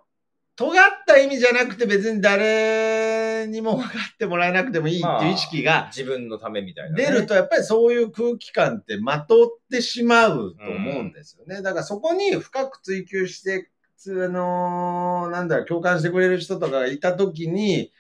[0.56, 7.06] 尖った意味じゃなくて別に誰にも分かってもらえなくてもいいっていう意識が自分のためみたいな、ね。
[7.06, 11.62] 出ると、やっぱりそういう空気感ってまとってしまうと思うんですよね。
[11.62, 17.92] だからそこに深く追求して、つあのなんだろう、共感してくれる人とかがいたときに、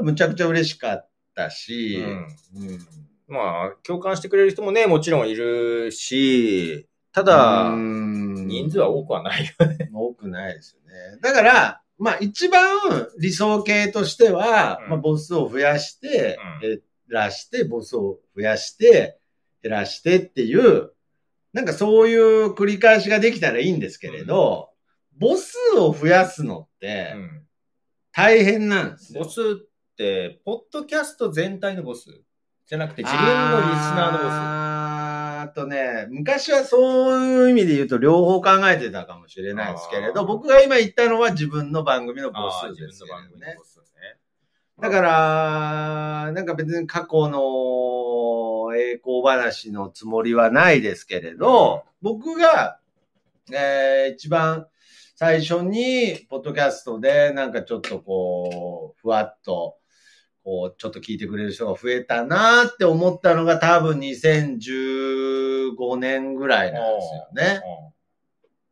[0.00, 2.66] むちゃくちゃ嬉しかったし、うん。
[2.68, 2.78] うん。
[3.28, 8.46] まあ、共感してくれる人もね、もちろんいるし、ただ、うん。
[8.46, 9.52] 人数は多くはないよ。
[9.94, 11.18] 多くないですよね。
[11.22, 12.78] だから、まあ一番
[13.18, 14.90] 理想形としては、うん。
[14.90, 16.68] まあボスを増やして、うん。
[16.68, 19.18] 減らして、ボスを増やして、
[19.62, 20.92] 減らしてっていう、
[21.52, 24.70] なんかそういう繰り返しができたらいいんですけれど、
[25.16, 27.44] ボスを増やすのってうん。
[28.12, 29.24] 大変なんですよ。
[30.44, 32.08] ポッドキャスト全体のボス？
[32.66, 33.34] じゃなくて、自分のリス
[33.94, 34.30] ナーのボス。
[34.30, 43.10] あとね、昔はそういう意味で言うと両方考えてたかもしれないですけれど、僕が今言ったのは自分の番組のボス自ですね。
[44.80, 52.78] だから、なんか別に過去の栄光話のつもりはないですけれど、僕が、
[53.50, 54.68] えー一番
[55.16, 59.77] 最初に、ポッドキャストで、なんかちょっとこう、ふわっと、
[60.48, 67.60] こう、ちょっと聞いてくれる人が増えたなって思ったのが多分2015年ぐらいなんですよね。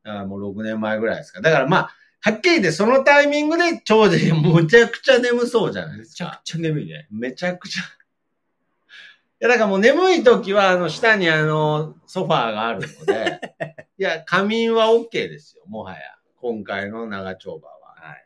[0.02, 1.42] だからもう6年前ぐらいですか。
[1.42, 6.24] だからまあ、はっきり言ってそのタイミングで長寿むちゃくちゃ眠そうじゃないですか。
[6.24, 7.08] めちゃくちゃ眠いね。
[7.10, 7.82] めちゃくちゃ。
[7.82, 7.84] い
[9.40, 13.38] や、だからもう眠い時は、あの、下にあの、ソファーがあるので、
[14.00, 15.98] いや、仮眠は OK ですよ、もはや。
[16.36, 17.74] 今回の長丁場は。
[17.96, 18.24] はい。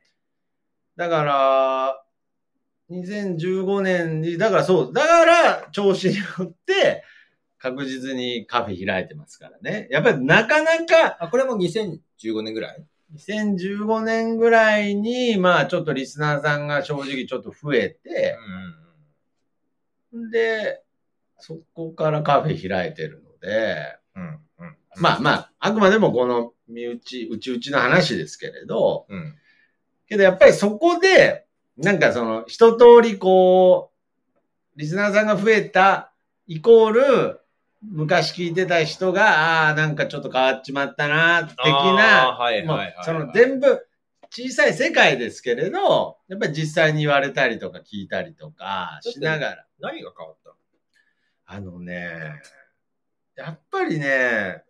[0.94, 2.04] だから、
[2.90, 7.04] 2015年に、だからそう、だから、調子に乗って、
[7.58, 9.86] 確実にカフェ開いてますからね。
[9.90, 18.36] やっぱりなかなか、あ、これも2015年ぐらい？2015年ぐらいに、まあちょっとリスナーさんが正直ちょっと増えて、
[20.32, 20.82] で、
[21.38, 24.22] そこからカフェ開いてるので、うん。
[24.22, 24.30] うん。
[24.60, 24.76] うん。
[24.96, 29.34] まあまあ、あくまでもこの身内、うちうちの話ですけれど、うん。
[30.08, 31.46] けどやっぱりそこで、
[31.80, 33.90] なんかその、一通りこ
[34.76, 36.12] う、リスナーさんが増えた、
[36.46, 37.40] イコール、
[37.82, 42.36] 昔聞いてた人が、ああー、なんかちょっと変わっちまったな、的な。
[43.04, 43.86] その全部、
[44.30, 50.50] 小さい世界ですけれど、やっぱり実際に言われたりとか聞いたりとかしながら、何が変わった
[51.52, 52.40] あのね、
[53.34, 54.62] やっぱりね、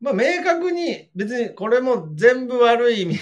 [0.00, 3.18] まあ明確に、別にこれも全部悪い意味、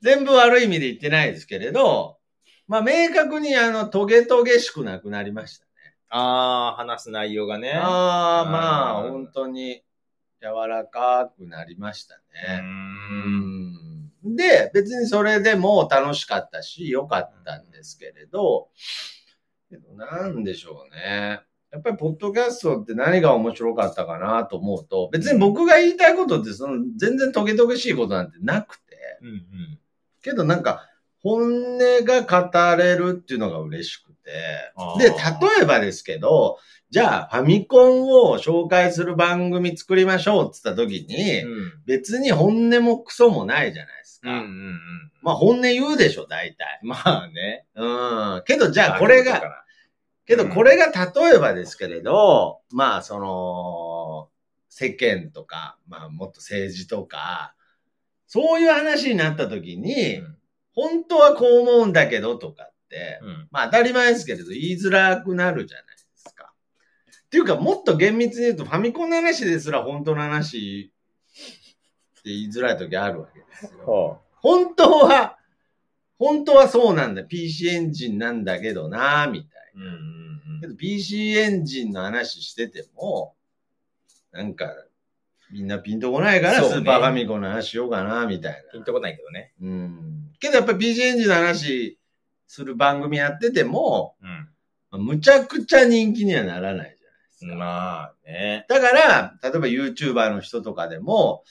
[0.00, 2.18] 全部悪い意味で言ってないですけれど、
[2.66, 5.70] まあ明確にあの、トゲトゲしくなくなりましたね。
[6.08, 7.72] ああ、話す内容がね。
[7.74, 9.82] ああ、まあうん本当に
[10.40, 12.60] 柔らかくなりましたうね。
[12.62, 12.64] ん。
[14.24, 18.68] うんで、別にそれでも楽しかったし、良かったんですけれど、
[19.70, 21.40] けどなんでしょうね。
[21.72, 29.78] やっぱりポッドキャストって何が面白かったかなと思うと、別に僕が言いたいことってその全然トゲトゲしいことなんてなくて、うんうん。
[30.22, 30.88] けどなんか
[31.22, 34.30] 本音が語れるっていうのが嬉しくて、
[34.98, 35.14] で、例
[35.62, 36.58] えばですけど、
[36.90, 38.02] じゃあファミコン
[38.32, 41.72] を紹介する番組作りましょうって言った時に、うん。
[41.86, 44.30] 別に本音もクソもないじゃないですか。
[44.30, 44.80] うんうんうん。
[45.22, 46.80] まあ本音言うでしょ、大体。
[46.82, 47.64] まあね。
[47.76, 48.42] うん。
[48.44, 49.40] けどじゃあこれが、
[50.30, 54.28] けどこれが例えばですけれど、まあその、
[54.68, 57.54] 世間とか、まあもっと政治とか、
[58.28, 60.36] そういう話になった時に、うん
[60.72, 63.48] 本当はこう思うんだけどとかって、うん。
[63.50, 66.52] まあ当たり前ですけれど言いづらくなるじゃないですか。
[67.26, 70.92] っていうかもっと厳密に言うとファミコンの話ですら本当の話
[72.20, 73.92] って言いづらい時あるわけですよ。
[73.92, 75.38] は本当は、
[76.18, 77.24] 本当はそうなんだ。
[77.24, 80.60] PC エンジンなんだけどなみたいうんうんな。
[80.60, 83.34] けど PC エンジンの話してても、
[84.32, 84.66] なんか、
[85.52, 89.52] みんなピンとこないから、スーパーファミコンの話しようかな、みたいピンとこないけどね。
[89.60, 89.68] な。
[89.68, 90.32] うん。
[90.38, 91.98] けどやっぱり PC エンジンの話
[92.46, 94.16] する番組やってても、
[94.92, 95.04] うん。
[95.04, 97.54] むちゃくちゃ人気にはならないじゃないですか。
[97.54, 98.66] まあね。
[98.68, 101.44] だから、例えば YouTuber の人とかでも、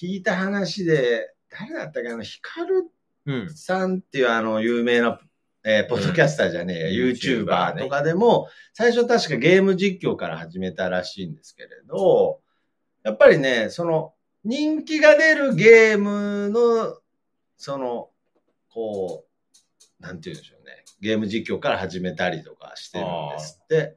[0.00, 2.84] 聞いた話で、誰だったっけあの、ヒカル
[3.26, 3.54] うん。
[3.54, 5.20] さんっていうあの、有名な、
[5.64, 12.40] えーポッドキャスターじゃねえや、うん YouTuber とかでも、最初確かゲーム実況から始めたらしいんですけれど、
[13.02, 16.98] やっぱりね、その、人気が出るゲームの、
[17.56, 18.10] その、
[18.70, 19.24] こ
[20.00, 20.84] う、なんて言うんでしょうね。
[21.00, 23.96] ゲーム実況から始めたりとかしてるんですって。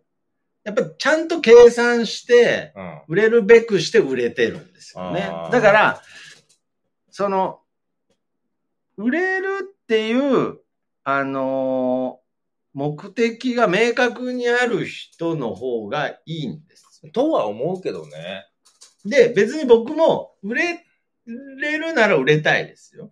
[0.64, 3.02] やっぱりちゃんと計算して、うん。
[3.08, 6.02] 売れるべくして売れてるんですよねだから、
[7.10, 7.60] その、
[8.98, 10.61] 売れるっていう、
[11.04, 12.22] あのー
[12.74, 17.02] 目的が明確にある人の方がいいんです。
[17.12, 18.46] とは思うけどね。
[19.04, 20.86] で、別に僕も売れ
[21.60, 23.12] れるなら売れたいですよ。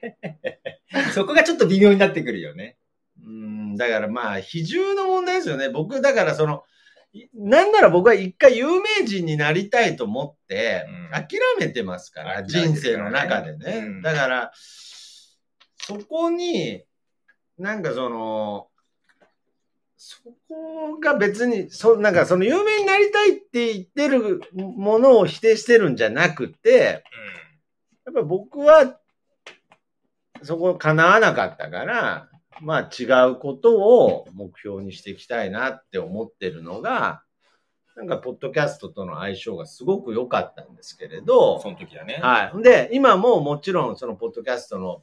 [1.14, 2.76] そこがちょっと微妙になってくるよね。
[3.24, 5.68] うん、だからまあ、比重の問題ですよね。
[5.68, 6.64] 僕、だからその、
[7.12, 13.78] いなんなら僕は一回有名人になりたいと思って、うん諦めてますから、諦め人生の中でね。
[13.78, 14.52] うんだから、
[15.86, 16.84] そこに、
[17.58, 18.68] なんかその、
[19.96, 20.18] そ
[20.48, 27.04] こが別に、そなんかその有名になりたいって言ってるものを否定してるんじゃなくて、
[28.04, 28.98] やっぱり僕は、
[30.42, 32.28] そこ叶わなかったから、
[32.60, 37.22] まあ違うことを目標にしていきたいなって思ってるのが、
[37.94, 42.20] なんか、ポッドキャストとの相性がすごく良かったんですけれど、その時だね。
[42.22, 42.62] はい。
[42.62, 45.02] で、今ももちろんそのポッドキャストの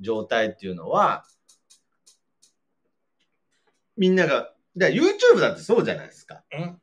[0.00, 1.24] 状態っていうのは、
[3.96, 6.42] みんなが、だ YouTube だってそうじゃないですか。
[6.52, 6.78] うん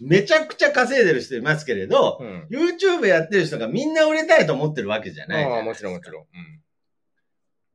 [0.00, 2.46] めちゃくちゃ稼いでる人いますけれど、うん。
[2.50, 6.26] YouTube やってる人がみんな売れたいと思ってるわけじゃないもちろんもちろん。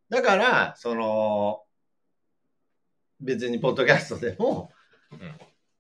[0.10, 1.62] だから、その、
[3.20, 4.72] 別にポッドキャストでも、
[5.12, 5.20] うん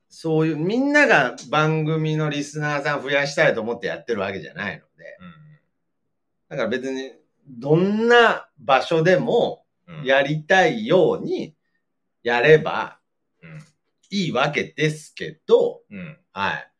[0.09, 5.17] そういうみんなが番組のリスナーさん増やしたいと思ってやってるわけじゃないので、
[6.47, 7.11] だから別に
[7.47, 10.03] どんな場所でもうん。
[10.03, 11.55] やりたいように
[12.21, 12.99] やれば
[13.41, 13.59] うん。
[14.09, 16.17] いいわけですけど、うん。
[16.31, 16.71] はい。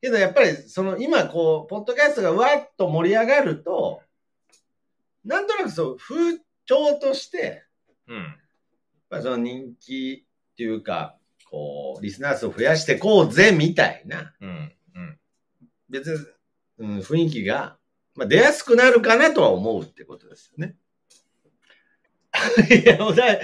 [0.00, 4.02] けどやっぱりその今こう、ポッドキャストがわっと盛り上がると、
[5.24, 7.64] なんとなくそう、風潮として、
[8.06, 8.16] うん。
[8.16, 8.34] やっ
[9.08, 11.16] ぱりその人気っていうか、
[11.50, 14.72] こう、リスナー数を増やしてこうぜ、みたいな、うん。
[14.94, 15.18] うん。
[15.88, 16.12] 別
[16.78, 17.78] に、うん、雰囲気が、
[18.16, 20.76] まあ、出やすくなるかなとは思うってことですよね。
[22.82, 23.40] いや、もうだい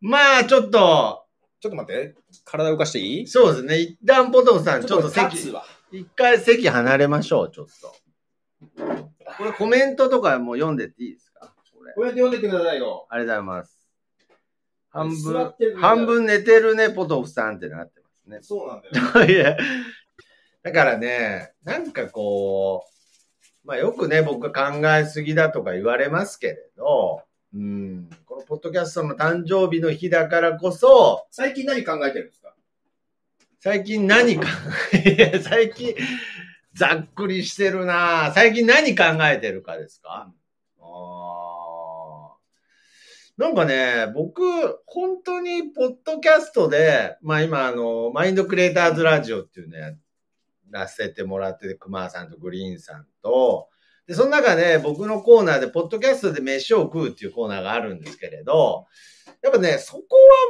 [0.00, 1.26] まあ、ちょっと、
[1.60, 2.14] ちょっと待って。
[2.44, 3.26] 体動かしていい？
[3.26, 3.78] そうですね。
[3.78, 5.52] 一旦ポトフさん、ちょっと席。
[5.92, 7.94] 一回席離れましょう、ちょっと。
[9.38, 11.52] これコメントとかも読んでっていいですか？
[11.76, 11.92] これ。
[11.92, 13.06] こうやって読んでってくださいよ。
[13.10, 13.78] ありがとうございます。
[14.88, 18.38] 半座分半分寝てるね、ポトフさんってなってますね。
[18.42, 19.28] そうなんだよ。
[19.30, 19.56] いや、
[20.62, 22.99] だからね、なんかこう、
[23.64, 27.22] まあよくね、僕が考えすぎだとか言われますけれど、
[27.54, 32.54] うん、このポッドキャストの誕生日の日だからこそ、最近何考えてるんですか？
[33.58, 34.48] 最近何か、
[35.04, 35.94] いや最近、
[36.72, 38.32] ざっくりしてるな。
[38.34, 40.32] 最近何考えてるかですか、
[40.80, 43.40] あー。
[43.40, 44.42] なんかね、僕、
[44.86, 49.98] 本当にポッドキャストで、まあ今、あの、マインドクリエイターズラジオっていうね、
[50.70, 53.68] 出せてもらってて、熊さんとグリーンさんと、
[54.06, 58.86] で、その中で僕のコーナーで、ポッドキャストで飯を食うっていうコーナーがあるんですけれど、
[59.42, 60.02] やっぱね、そこ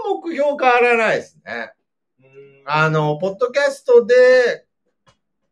[0.06, 1.72] は目標変わらないですね。
[2.64, 4.66] あの、ポッドキャストで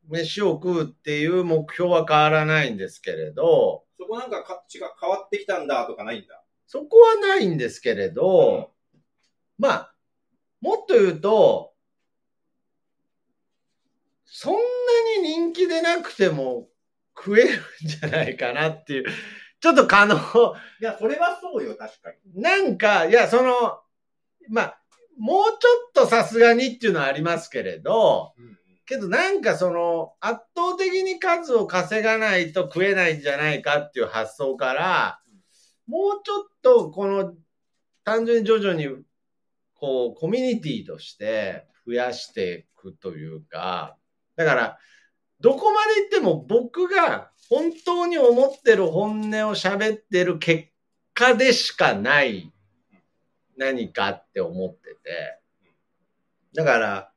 [0.08, 6.42] 飯を食うっていう目標は変わらないんですけれど、そこなんか価値が変わってきたんだとかないんだ？
[6.66, 8.72] そこはないんですけれど、
[9.58, 9.94] まあ、
[10.60, 11.72] もっと言うと、
[14.30, 14.60] そんな
[15.22, 16.68] に人気でなくても
[17.16, 19.04] 食えるんじゃないかなっていう、
[19.60, 20.16] ちょっと可能、
[20.80, 22.40] いや、それはそうよ、確かに。
[22.40, 23.80] なんか、いや、その、
[24.48, 24.82] まあ、
[25.18, 28.34] もうちょっとさすがにっていうのはありますけれど、
[28.86, 35.20] けどなんかその、圧倒的に数を稼がないと食えないんじゃないかっていう発想から、
[35.86, 37.34] もうちょっとこの、
[38.04, 38.88] 単純に徐々に、
[39.74, 43.98] こう、コミュニティとして増やしていくというか、
[44.38, 44.78] だから、
[45.40, 50.68] どこまで行っても僕が本当に思ってる本音を喋ってる結
[51.12, 52.52] 果でしかない
[53.56, 55.40] 何かって思ってて。
[56.54, 57.12] だから、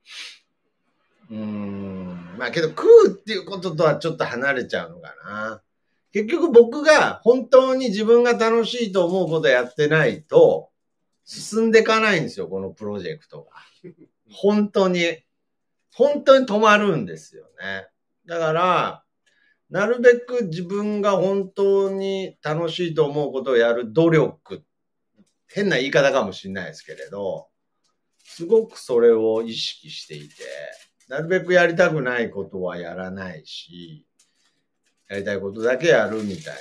[1.30, 5.62] うーん、まあけど食うっていうこととはちょっと離れちゃうのかな。
[6.12, 10.72] 結局僕が本当に自分が楽しいと思うことやってないと
[11.24, 13.52] 進んでいかないんですよ、このプロジェクトが。
[14.32, 15.24] 本当に。
[15.94, 17.88] 本当に止まるんですよね。
[18.26, 19.04] だから、
[19.70, 24.64] なるべく自分が本当に楽しいと思うことをやる努力、
[25.48, 27.48] 変な言い方かもしれないですけれど、
[28.24, 30.36] すごくそれを意識していて、
[31.08, 34.06] なるべくやりたくないことはやらないし、
[35.10, 36.60] やりたいことだけやるみたいな。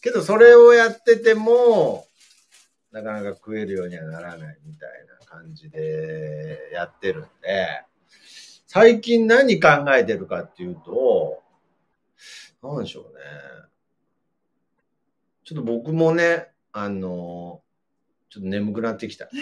[0.00, 2.06] けどそれをやってても、
[2.90, 4.90] なかなか食えるようにはならないみたい
[5.20, 7.82] な感じでやってるんで、
[8.74, 11.42] 最近何考えてるかっていうと、
[12.62, 13.10] なんでしょうね。
[15.44, 17.62] ちょっと僕もね、あの、
[18.30, 19.28] ちょっと眠くなってきた。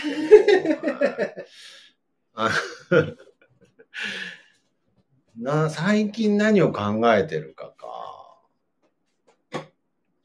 [5.39, 8.37] な最近何を考えてるかか。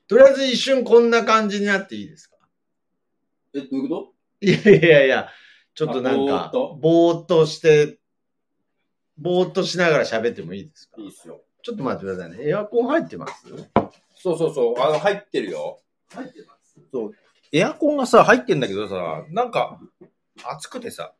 [0.08, 2.38] とりあえず一瞬こんな感じになっていいですか？
[3.54, 5.30] え、どういうこいやいやいや、
[5.76, 6.50] ちょっとなんか
[6.82, 8.00] ぼーっとして、
[9.18, 10.96] ぼーっとしながら喋ってもいいですか？
[10.98, 11.42] といいっすよ。
[11.64, 12.50] ちょっと待ってくださいね。
[12.50, 13.34] エアコン入ってます？
[14.16, 14.82] そうそうそう。
[14.82, 15.80] あの、入ってるよ。
[16.14, 16.80] 入ってます。
[16.92, 17.12] そう。
[17.52, 19.80] エアコンがさ、入ってんだけどさ、なんか、
[20.44, 21.14] 暑くてさ。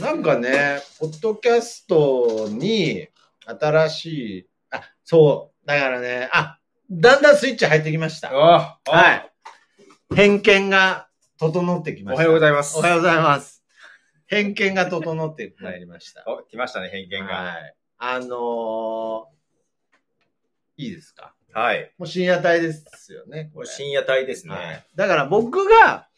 [0.00, 3.08] なんかね、ポッドキャストに
[3.44, 4.06] 新し
[4.38, 6.58] い、あ、そう、だからね、あ、
[6.90, 8.30] だんだんスイッチ入ってきました。
[8.32, 9.32] ああはい。
[10.14, 11.08] 偏見が
[11.38, 12.16] 整ってきました。
[12.16, 12.78] おはようございます。
[12.78, 13.61] おはようございます。
[14.32, 16.24] 偏見が整ってまいりました。
[16.26, 17.34] お、来ましたね、偏見が。
[17.34, 17.74] はい。
[17.98, 21.34] あのー、いいですか？
[21.52, 21.92] はい。
[21.98, 23.50] もう深夜帯ですよね。
[23.54, 24.54] これ深夜帯ですね。
[24.54, 24.86] はい。
[24.94, 26.08] だから僕が、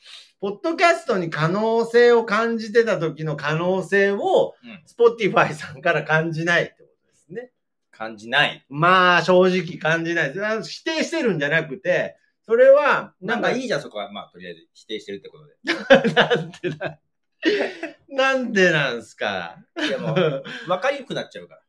[0.41, 7.51] ポッドキャストに可能性を感じてた時の可能性を、うんスポティファイさんから感じないってことですね。
[7.91, 8.65] 感じない。
[8.69, 10.41] まあ、正直感じないで。
[10.63, 14.13] 否定してるんじゃなくて、それは、いなんかいいじゃん、そこは。
[14.13, 15.55] まあ、とりあえず否定してるってことで。
[16.15, 16.99] なんでな、
[18.09, 19.59] なんでなんすか？
[19.79, 21.61] いや、もう、 わかりにくくなっちゃうから。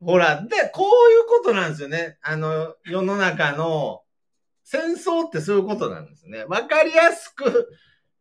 [0.00, 2.18] ほら、で、こういうことなんですよね。
[2.22, 4.02] あの、世の中の
[4.62, 6.44] 戦争ってそういうことなんですね。
[6.44, 7.68] わかりやすく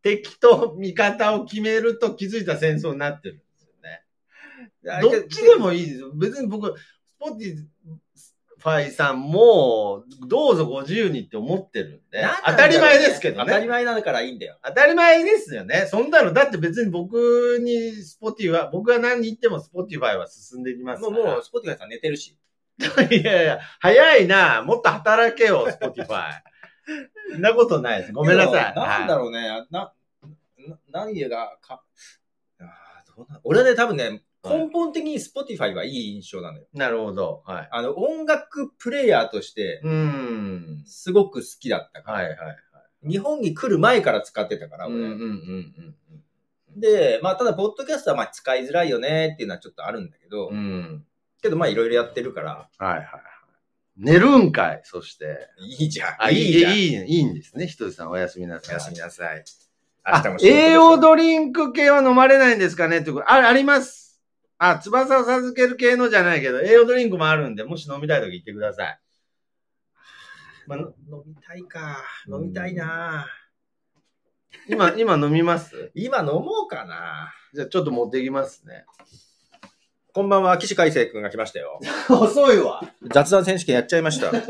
[0.01, 5.01] 敵と味方を決めると気づいたら戦争になってるんですよね。
[5.01, 6.11] どっちでもいいですよ。
[6.13, 7.65] 別に僕、スポティ
[8.65, 13.67] ファイさんも、どうぞご自由にって思ってるんで、当たり前ですけど当たりね。
[13.69, 14.57] 前なんだからいいんだよ。
[14.65, 15.85] 当たり前ですよね。
[15.87, 21.33] そんなの、だって別に僕にスポティファイ、僕が何言ってもスポティファイは進んでいきますもう、から。
[21.33, 22.39] もう、スポティファイさん寝てるし。
[23.11, 24.63] いやいや、早いな。
[24.63, 26.33] もっと働けよ、 Spotify。
[27.33, 28.13] そんなことないです。
[28.13, 28.73] ごめんなさい。
[28.75, 29.47] なんだはいろうね。
[29.69, 29.93] な、
[30.57, 31.83] な何がか、
[32.59, 36.65] あーどうな俺はね、多分ね、はい根本的に Spotify はいい印象なのよ。
[36.73, 37.43] なるほど。
[37.45, 37.69] はい。
[37.71, 40.83] あの、音楽プレイヤーとして、うーん。
[40.85, 42.17] すごく好きだったから。
[42.19, 42.57] はいはいはい。
[43.09, 44.95] 日本に来る前から使ってたから、俺。
[44.95, 45.95] うんうんうん
[46.77, 50.57] で、まあ、ただ、ポッドキャストはまあ使いづらいよねっていうのはちょっとあるんだけど、うん。
[50.57, 51.05] うん。
[51.41, 53.21] けどまあ、いろいろやってるから、はいはいはい。
[53.97, 55.47] 寝るんかい、そして。
[55.79, 56.15] いいじゃん。
[56.19, 56.73] あ、いい、じゃん。
[56.73, 57.67] いい、いいんですね。
[57.67, 58.75] ひとりさんおやすみなさい。
[58.75, 59.43] おやすみなさい。
[60.03, 63.31] あ明日も、栄養ドリンク系は飲まれないんですかねってこと。
[63.31, 64.04] あ、あります。
[64.57, 68.99] あ、翼を授ける系のじゃないけど、栄養ドリンクもあるんで、もし飲みたいとき言ってください。
[70.67, 72.03] まあ、の飲みたいか。
[72.27, 73.27] 飲みたいな。
[74.69, 75.91] 今、今飲みます？
[75.93, 77.33] 今飲もうかな。
[77.53, 78.85] じゃあちょっと持ってきますね。
[80.13, 81.79] こんばんは、岸海生くんが来ましたよ。
[82.09, 82.81] 遅いわ。
[83.11, 84.31] 雑談選手権やっちゃいました。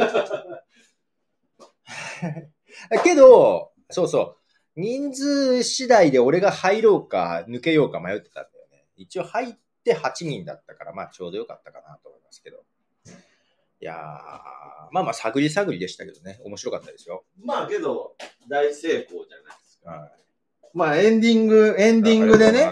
[3.04, 4.38] けど、そうそ
[4.78, 4.80] う。
[4.80, 8.86] 人数次第で俺が入ろうか抜けようか迷ってたんだよね。
[8.96, 12.64] 一応入って8人だったから、まあちょうどよかったかなと思いますけど。
[13.82, 13.98] いやー、
[14.92, 17.24] まあまあ探り探りでしたけどね、面白かったですよ。
[17.44, 18.16] まあけど、
[18.50, 19.92] 大成功じゃないですか。
[19.92, 20.12] はい。
[20.74, 22.72] まあエンディング、エンディングでね、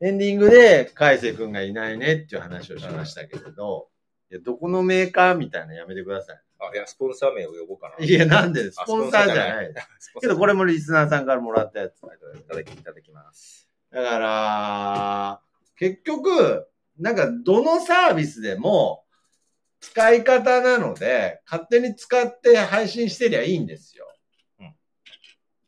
[0.00, 3.88] エンディングで、海瀬くんがいないねっていう話をしましたけれど、
[4.30, 8.04] いや、どこのメーカーみたいなのやめてくださあ、いや、スポンサー名を呼ぼうかな。
[8.04, 8.08] い。
[8.08, 9.74] いや、なんで、スポンサーじゃない。
[10.20, 11.98] けどこれもリスナーさんからもらったやつ。
[11.98, 12.00] い
[12.48, 13.68] ただき、いただきます。
[13.92, 15.40] だから、
[15.78, 16.66] 結局、
[16.98, 19.04] なんかどのサービスでも
[19.80, 24.06] 使い方なので、勝手に使って配信してりゃいいんですよ。
[24.60, 24.74] うん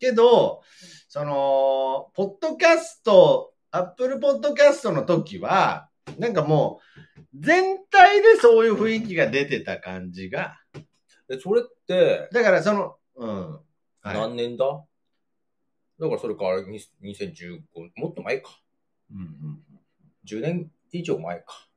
[0.01, 0.63] けど、
[1.09, 10.57] その、ポッドキャスト、アップルポッドキャストの時は、なんかもう、全体でそういう雰囲気が出てた感じが。
[11.29, 13.53] え、それって、だからその、うん。
[14.03, 14.65] はい何年だ、
[15.99, 17.61] だからそれからに2015、
[17.97, 18.59] もっと前か。
[19.13, 19.70] うんうん
[20.27, 21.69] 10年以上前か。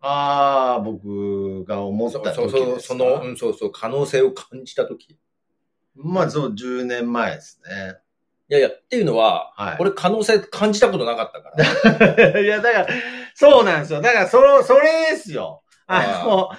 [0.00, 5.18] ああ、僕が思った時そうそう、ですかその、うん、そうそう、可能性を感じた時。
[5.94, 7.96] まあそう、10年前ですね。
[8.50, 12.40] いやいや、っていうのは、はい俺可能性感じたことなかったから。
[12.40, 12.86] いや、だから、
[13.34, 14.00] そうなんですよ。
[14.00, 15.62] だから、その、それですよ。
[15.86, 16.50] あの、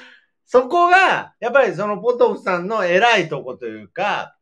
[0.45, 4.35] そこが、やっぱりそのポトフさんの偉いとこというか、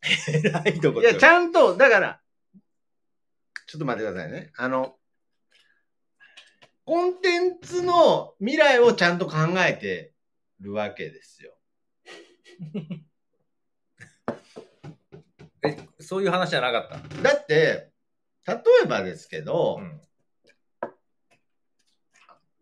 [0.28, 2.20] 偉いとこいや、ちゃんと、だから、
[3.66, 4.52] ちょっと待ってくださいね。
[4.56, 4.96] あの、
[6.84, 10.12] コンテンツの未来をちゃんと考えて
[10.60, 11.54] るわけですよ。
[15.64, 17.22] え、そういう話じゃなかった？
[17.22, 17.92] だって、
[18.46, 18.54] 例
[18.84, 20.00] えばですけど、うん。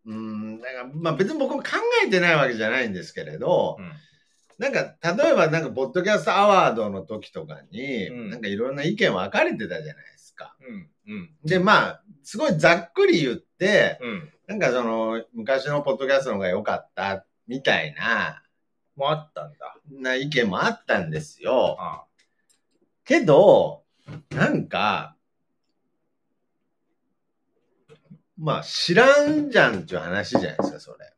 [0.04, 0.14] うー
[0.58, 1.70] ん、だから、まあ別に僕も考
[2.06, 3.92] えてないわけじゃないんですけれど、うん
[4.58, 10.54] なんか、例えばなんか、ポッドキャストアワードの時とかに、うんなんかいろんな意見分かれてたじゃないですか。
[10.60, 10.90] うん。
[11.06, 11.30] うん。
[11.42, 14.32] で、まあ、すごいざっくり言って、うん。
[14.46, 18.44] なんかその、昔のポッドキャストの方が良かった、みたいな、
[18.94, 19.76] もうあったんだ。
[19.90, 21.76] な意見もあったんですよ。
[21.80, 22.04] あ
[23.04, 23.82] けど、
[24.28, 25.16] なんか、
[28.38, 31.12] まあ、知らんじゃんっていう話じゃないですか、それ。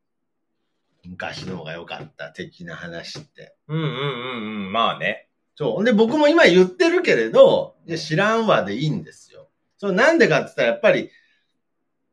[1.04, 3.54] 昔の方が良かった的な話って。
[3.68, 4.72] うんうんうんうん。
[4.72, 5.28] まあね。
[5.56, 5.84] そう。
[5.84, 9.32] で、僕も今言ってるけれど、知らんわでいいんですよ。
[9.83, 11.11] それなんでかって言ったら、やっぱり、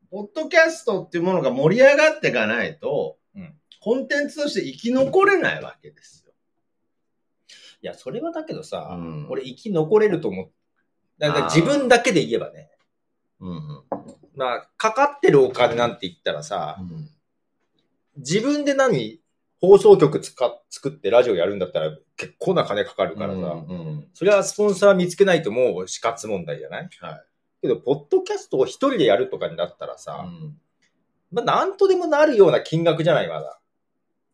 [0.09, 6.33] ポッドキャストっていうものが盛り上がっていかないと、うんコンテンツとして生き残れないわけですよ。
[7.83, 10.49] いや、それはだけどさ、うん俺生き残れると思う。
[11.19, 12.71] だから自分だけで言えばね。
[13.39, 13.83] うんうん
[14.35, 17.07] まあ、かかってるお金なんて言ったらさ、うん
[18.17, 19.21] 自分で何
[19.61, 26.89] 放送局つか作ってラジオやるんだったら結構な金かかるからさ、うんうんそれはスポンサー見つけないともう死活問題じゃない？
[26.99, 27.23] はい。
[27.61, 30.57] けど、ポッドキャストを一人でやるとかになったらさ、うん
[31.31, 33.59] まあ、なんとでもなるような金額じゃない、まだ。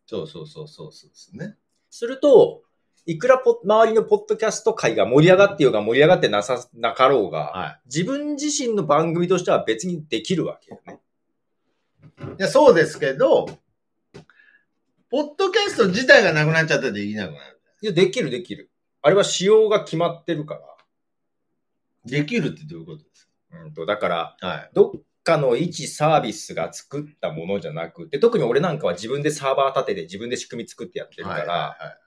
[0.06, 1.56] そうそうそうそうそうですね。
[1.90, 2.62] すると、
[3.06, 10.98] いくらポ周りのポッドキャスト界が盛り上がってようが盛り上がってなさ、なかろうが、は自分自身の番組としては別にできるわけよね。
[12.18, 12.24] い。
[12.24, 13.46] いや、そうですけど、
[15.08, 17.60] ポッドキャスト自体がなくなっちゃったらできなくなる。
[17.82, 18.70] いや、できるできる。
[19.02, 20.75] あれは仕様が決まってるから。
[22.06, 24.70] できるってどういうことですうんと、だから、かはい。
[24.74, 31.98] どっかの一サービスが作ったものじゃなくて、特に俺なんかは自分でサーバー立てて自分で仕組み作ってやってるから、はいはいはいはい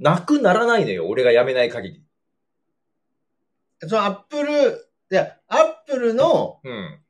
[0.00, 2.04] なくならないのよ、俺が辞めない限り。
[3.86, 7.00] そのアップル、いや、アップルの、うん。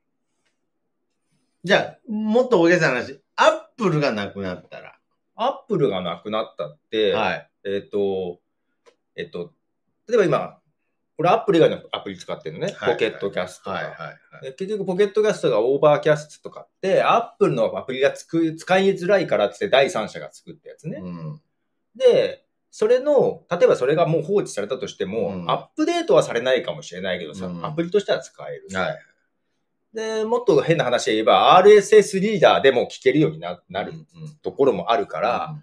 [1.62, 4.98] じゃあ、もっと大げさな話、アップルがなくなったら、
[5.36, 7.50] アップルがなくなったって、はい。
[7.64, 8.40] えっ、と、
[9.14, 9.54] えっ、と、
[10.08, 10.59] 例えば今、
[11.20, 12.72] 俺アップル以外のアプリ使ってるのね。
[12.78, 13.76] はい Pocket Casts とか。
[13.76, 14.42] はいはいはい。
[14.42, 20.98] で結局、 Pocket Casts が Overcast とかって、アップルのアプリがつく使いづらいからって第三者が作ったやつね。
[21.02, 21.40] うん。
[21.94, 28.98] で、それの、例えばそれがもう放置されたとしても、うんアップデートはされないかもしれないけどさ、うんアプリとしては使えるし、はい。
[29.92, 33.92] で、もっと変な話で言えば、RSS リーダーでも聞けるようになる
[34.40, 35.62] ところもあるから、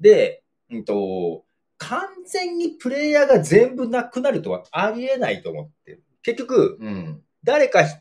[0.00, 1.44] で、うんと、
[1.78, 6.04] 完全にプレイヤーが全部なくなるとはありえないと思ってる。
[6.22, 7.22] 結局、うん。
[7.44, 7.94] 誰かひ、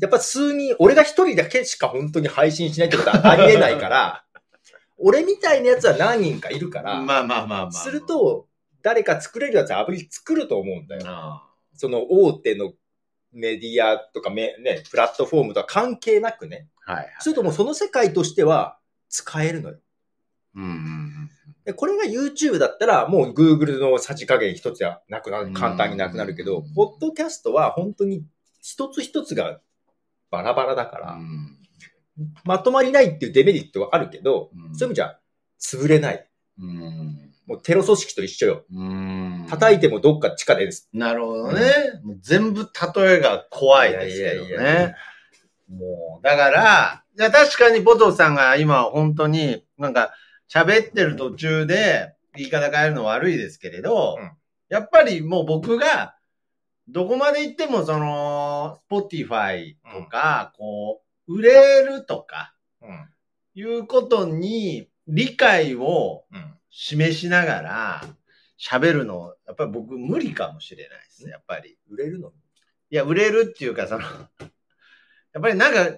[0.00, 4.24] やっぱ数人、俺が一人だけしか本当に配信しないってことはありえないから、
[4.96, 7.72] 俺みたいなやつは何人かいるから、まあまあまあまあ。
[7.72, 8.48] する、と、
[8.82, 11.02] 誰か作れるやつはアプリ作ると思うんだよ。
[11.06, 11.42] あ
[11.74, 12.72] その大手の
[13.32, 16.68] メディアとかめ、ね、プラットフォームとは関係なくね。
[16.86, 17.14] あはいはい。
[17.18, 19.78] するともうその世界としては使えるのよ。
[20.54, 21.25] うんうん
[21.66, 28.24] でこれが YouTube だったら、もう Google のさじ加減一つはなくなる、簡単になくなるけどうん、ポッドキャストは本当に
[28.62, 29.60] 一つ一つが
[30.30, 31.58] バラバラだかうら、ん。
[32.44, 35.18] まとまりないっていうデメリットはあるけど、うんそういう意味じゃ、
[35.60, 36.30] 潰れない。
[36.60, 37.32] うん。
[37.46, 38.64] もうテロ組織と一緒よ。
[38.72, 39.46] うん。
[39.50, 40.88] 叩いてもどっか地下でです。
[40.92, 41.62] なるほどね。
[42.04, 42.62] もう全部
[42.96, 44.94] 例えが怖いですけどいやいやいやね。
[45.68, 50.12] もう、だから、いや確かにボトさんが今本当になんか
[50.52, 54.30] 喋ってる途中で言い方変えるの悪いですけれど、うん
[54.68, 56.16] やっぱりもう僕が
[56.88, 63.08] どこまで行ってもその、Spotify とか、こう、売れるとかうん。
[63.54, 66.52] いうことに理解をうん。
[66.68, 68.04] 示しながら
[68.60, 71.78] 喋るの、やっぱり僕無理かもしれないですね、やっぱり。
[71.88, 72.32] 売れるの？
[72.90, 74.08] いや、売れるっていうか、その、や
[75.38, 75.96] っぱりなんか、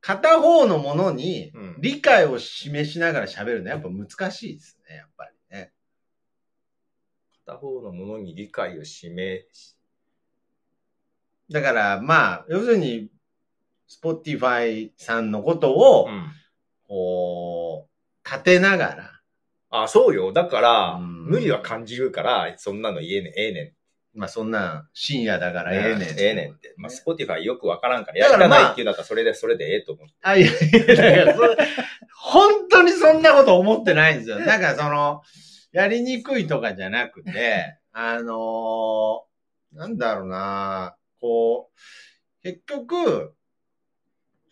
[0.00, 5.72] 片方のものにうん理解を示しながら喋るのはやっぱ難しいですね、やっぱりね。
[7.46, 9.76] 片方のものに理解を示し、
[11.50, 13.10] だから、まあ、要するに、
[13.88, 16.32] Spotify さんのことを、ん。
[16.86, 19.20] こう、立てながら、
[19.70, 20.32] あ、そうよ。
[20.32, 23.72] だから、うん無理は感じるから、そんなの言えねえ、ええねん。
[24.14, 26.08] まあそんな深夜だからええねん。
[26.08, 26.74] ええねんって。
[26.76, 30.08] まあ、 Spotify よくわからんから、やりたないっていうんだったらそれで、それでええと思う。
[30.22, 30.50] あ、いやい
[31.18, 31.56] や、だから
[32.16, 34.40] 本当にそんなこと思ってないんですよ。
[34.40, 35.22] なんかその、
[35.72, 43.34] やりにくいとかじゃなくて、あのーなんだろうな、こう、結局、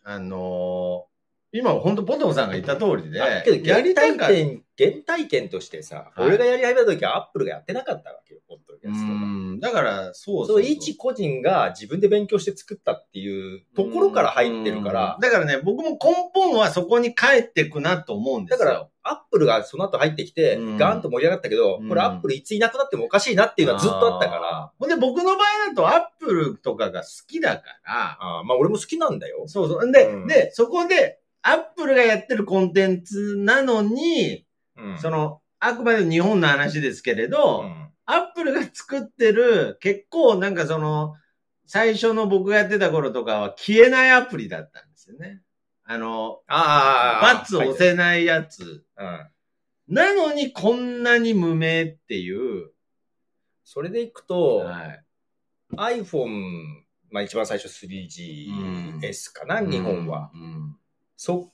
[0.05, 1.09] あのー
[1.51, 8.41] 今本当ポトフさんが言った通りで、あけど、やり原たか体験、原体験としてさ、はい俺がやり始めた時はアップルがやってなかったわけよ、
[8.83, 9.21] ポッドキうャストが。
[9.21, 15.15] ん、だから、そうそう、一個人が自分で勉強して作ったっていうところから入ってるから。
[15.17, 15.99] うん、だからね、僕も根
[16.35, 18.67] 本はそこに帰ってくなと思うんですよ。
[18.67, 20.77] だから、アップルがその後入ってきて、うん。
[20.77, 21.89] ガーンと盛り上がったけど、うん。
[21.89, 25.37] これアップルいついなくなってもおかしいなっていうのはずっとあったから、ほんで、僕の場合
[25.69, 29.45] だとアップルとかが好きだから、あーまあ俺も好きなんだよ。
[29.47, 29.93] そうそう。
[29.93, 30.27] で、うん。
[30.27, 34.45] で、そこで、アップルがやってるコンテンツなのに、
[34.77, 34.99] うん。
[34.99, 41.15] その、あくまで日本の話ですけれど、うんアップルが作ってる、結構なんかその、
[41.67, 45.43] 最初の僕がやってた頃とかは消えないアプリだったんですよね。
[45.85, 48.87] あの、ああ、バツ押せないやつ。
[48.97, 49.95] うん。
[49.95, 52.71] なのにこんなに無名っていう。
[53.63, 55.05] それでいくと、はい。
[56.01, 56.63] iPhone、
[57.11, 60.31] まあ一番最初 3GS かな、日本は。
[60.33, 60.77] うん。
[61.15, 61.53] そ、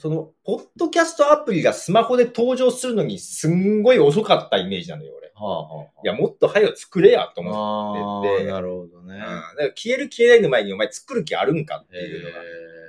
[0.00, 5.30] その、ポッドキャストアプリがスマホで登場するのにすんごい遅かったイメージなのよ、俺。
[5.34, 9.14] はあ、はあ、いや、もっと早く作れやと思あっててあ、なるほどね。
[9.14, 9.18] うん。
[9.18, 12.36] だから消える消えないの前にお前作る気あるんかっていうのが。
[12.38, 12.80] え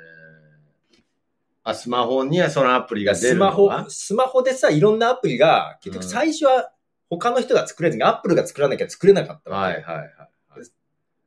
[1.64, 6.72] あ、スマホにはそのアプリが出スマホスマホでさ、いろんなアプリが、結局最初は
[7.10, 9.76] 他の人が作れずに、アップルが作らなきゃ作れなかったわけ。
[9.76, 10.31] はいはいはいはい。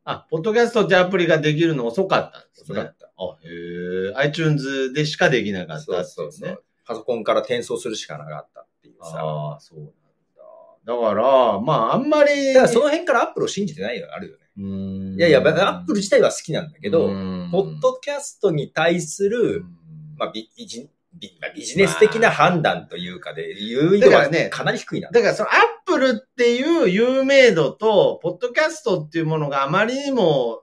[0.05, 2.79] あ、ポッドキャストってアプリができるの遅かったんですね。
[2.81, 3.07] 遅かった。
[3.17, 4.15] あ、へえ。
[4.17, 6.59] iTunes でしかできなかったっていそうそうそうね。。
[6.87, 9.19] パソコンから転送するしかなかったっていうさ。
[9.19, 9.93] ああ、そうなんだ。
[10.85, 12.53] だから、まあ、あんまり。
[12.53, 14.45] だからその辺からアップルを信じてないのがあるよね。
[14.59, 19.65] うーんいやいや、アップル自体は好きなんだけど、うんポッドキャストに対すうる、ん
[20.19, 20.49] まあビ
[21.15, 25.11] ビジビまあビジネス的な判断というかで、いうのはだからねかなり低いな。
[25.11, 25.57] だから、そのアッ
[25.87, 30.62] プルっていう有名度と、ポッドキャストっていうものがあまりにも、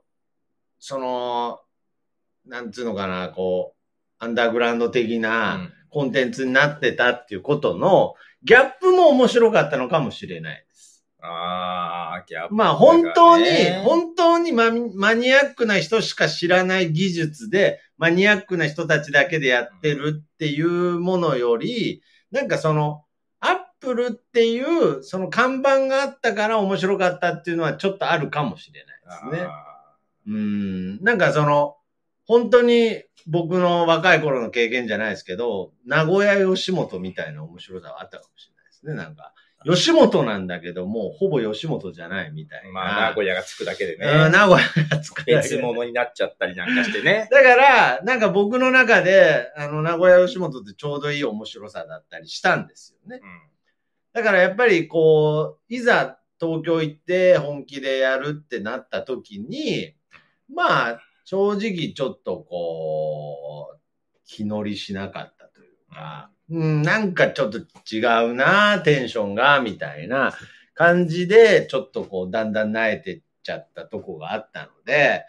[0.80, 1.60] その、
[2.46, 11.06] なんつうのかな、こう、アンダーグラウンド的うなんコンテンツになってたっていうことの、ギャップも面白かったのかもしれないです。
[11.22, 23.04] ああ、ギャップ、まあ本当に、ね本当にママニアックな人しか知らない技術で、マニアックな人たちだけでやってるっていうものより、なんかその、
[23.40, 29.48] アップルっていう、その看板があったから面白かったっていうのはちょっとあるかもしれないですね。
[29.48, 31.04] あうん。
[31.04, 31.76] なんかその、
[32.26, 38.96] 本当に僕の若い頃の経験じゃないですけど、名古屋吉本みたいな面白さはあったかもしれないですね。
[38.96, 39.36] なんか、
[39.66, 42.70] 吉本なんだけど、もうほぼ吉本じゃないみたいな。
[42.70, 44.08] ーまあ、名古屋がつくだけでね。
[44.08, 47.28] うん、名古屋が作るだけ別物になっちゃったりなんかしてね。
[47.32, 53.22] だから、なんか僕の中で、あの、名古屋吉本ってちょうどいい面白さだったりしたんですよね。
[54.14, 59.94] だからやっぱりこう、いざ東京行って本気でやるってなった時に、
[60.54, 63.80] まあ、正直ちょっとこう、
[64.26, 68.00] 気乗りしなかったというか、うん、うんなんかちょっと違
[68.30, 70.34] うな、テンションが、みたいな
[70.74, 75.24] 感じで、ちょっとこう、だんだん慣れてっちゃったとこがあったので、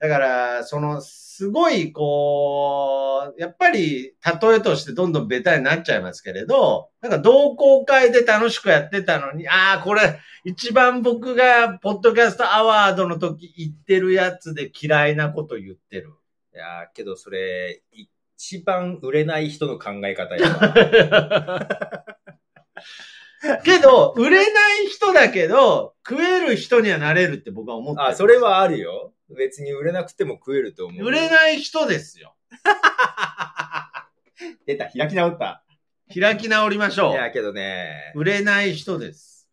[0.00, 16.10] だから、その、すごい、こう、やっぱり、例えとしてどんどんベタになっちゃいますけれど、なんか同好会で楽しくやってたのに、ああ、これ、一番僕が、ポッドキャストアワードの時言ってるやつで嫌いなこと言ってる。
[16.54, 18.08] いやけどそれ、一
[18.64, 22.04] 番売れない人の考え方やわ。
[23.64, 28.08] けど、売れない人だけど、食える人にはなれるって僕は思ってる。
[28.08, 29.12] あ、それはあるよ。
[29.28, 31.06] 別に売れなくても食えると思う。
[31.06, 32.34] 売れない人ですよ。
[34.66, 35.64] 出た、開き直った。
[36.12, 38.12] 開き直りましょいや、けどね。
[38.14, 38.20] う。
[38.20, 39.48] 売れない人です。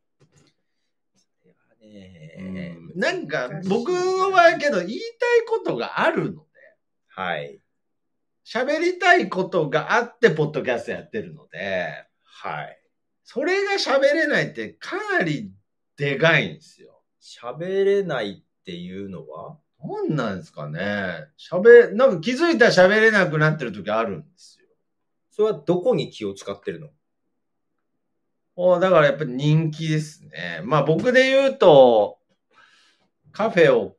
[1.81, 6.49] ねなんか、僕はけど言いたいことがあるので、
[7.07, 7.59] はい。
[8.45, 12.77] 喋りたいことがあって、ポッドキャストやってるので、はい。
[13.23, 15.51] それが喋れないってかなり
[15.95, 17.01] でかいんですよ。
[17.21, 19.57] 喋れないっていうのは？
[19.83, 21.27] なんなんですかね。
[21.39, 24.67] 喋、なんか気づいたら喋れなくなってる時あるんですよ。
[25.31, 26.89] それはどこに気を使ってるの？
[28.55, 30.61] おだからやっぱり人気ですね。
[30.63, 32.19] まあ僕で言うと、
[33.31, 33.95] カフェを、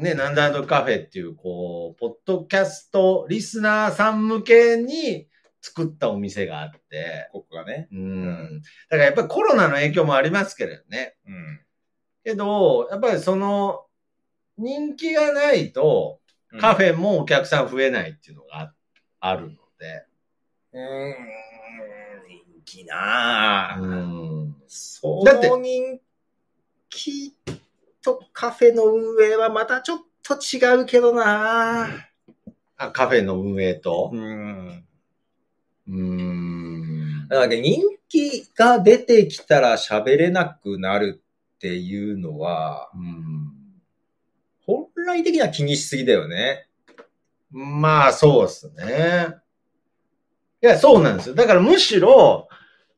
[0.00, 5.28] ね、なんだとカフェっていう、こう、ポッドキャストリスナーさん向けに
[5.60, 7.86] 作ったお店があって、ここがね。
[7.92, 8.62] うん。
[8.88, 11.16] だからやっぱりコロナの影響もありますけれどね。
[11.26, 11.60] うん。
[12.24, 13.84] けど、やっぱりその、
[14.56, 16.20] 人気がないと、
[16.58, 16.92] カフェ。
[16.92, 18.74] ェもお客さん増えないっていうのがあ
[19.20, 20.06] あるので。
[20.72, 21.14] うーん。
[22.26, 23.82] 人気なぁ。
[23.82, 23.86] う
[24.46, 24.56] ん。
[24.66, 26.00] そだっての人
[26.88, 27.36] 気
[28.02, 31.88] とカフェの運営はまたちょっと違うけどなぁ。
[32.76, 34.10] あ、カフェの運営と？
[34.12, 34.16] う。
[34.16, 34.84] ん。
[35.88, 37.28] うーん。
[37.28, 41.22] だからね人気が出てきたら喋れなくなる
[41.56, 43.52] っていうのは、うん
[44.66, 46.68] 本来的には気にしすぎだよね。
[47.50, 49.34] まあ、そうですね。
[50.62, 51.34] いや、そうなんですよ。
[51.34, 52.46] だからむしろ、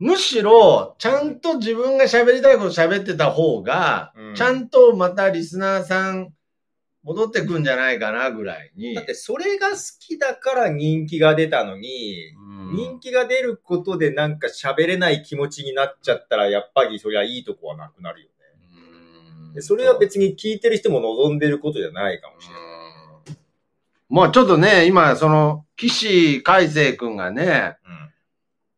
[0.02, 6.32] むしろ、ちゃんと自分が喋りたいこと喋ってた方が、うんちゃんとまたリスナーさん
[7.04, 8.94] 戻ってくんじゃないかなぐらいに。
[8.94, 18.32] だってそれが好きだから人気が出たのに、うん人気が出ることでなんか喋れない気持ちになっちゃったら、やっぱりそりゃいいとこはなくなるよね。
[19.46, 22.62] うんでそれは別に聞いてる人も望んでることじゃないかもしれない。
[22.62, 22.72] うん
[24.08, 27.76] まあちょっとね、今、その、岸海生くんがね、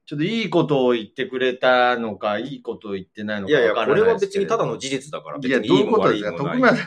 [0.06, 5.38] ちょっといいことを言ってくれたのか、いいことを言ってないのいやいや、かわからこれは別にただの事実だから。
[5.42, 6.32] いや、別どういうことですか？
[6.32, 6.78] 徳松、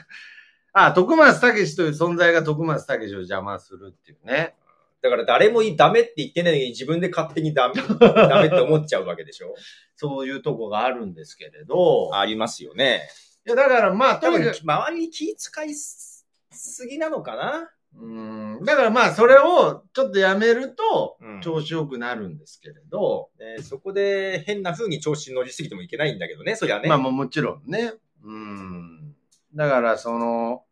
[0.74, 4.56] あ、徳松たけしという存在が徳松たけしを邪魔するっていうね。
[5.02, 9.56] だから誰もダメって言ってないのに自分で勝手にダメ、 ダメって思っちゃうわけでしょ？
[9.96, 12.12] そういうとこがあるんですけれど。
[12.14, 13.10] ありますよね。
[13.48, 17.72] いや、だからまあ、と多分にかく、周りに気遣いすすぎなのかな？
[17.96, 26.88] うん、だからまあ、それをちょっとやめるとうん、調子よくなるんですけれど、ねそこで変な風に調子に乗りすぎてもいけないんだけどね、そりゃね。
[26.90, 27.94] まあもうもちろんね。
[28.24, 29.16] うん。
[29.56, 30.64] だから、その、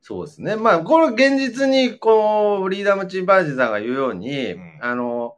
[0.00, 0.56] そうですね。
[0.56, 5.36] まあ、これ現実に、こう、リーダームチンパンジーさんが言うように、うんあの、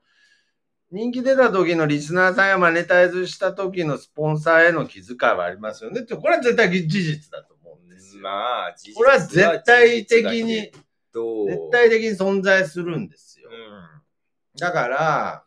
[0.90, 7.54] 人気出た時のリスナーさんやマネタイズした時のスポンサーへの気遣いはありますよねって、これは絶対事実だと
[7.98, 8.22] ですよ。
[8.22, 10.72] まあ、これは絶対的に、絶
[11.72, 13.54] 対的に存在するんですよう。
[13.54, 14.58] ん。
[14.58, 15.44] だから、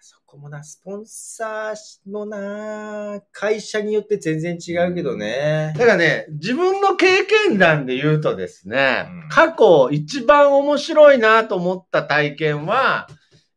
[0.00, 5.74] そこもな、スポンサーもな、会社によって全然違うけどね。
[5.76, 13.08] だからね、自分の経験談で言うとですね、うん過去一番面白いなと思った体験は、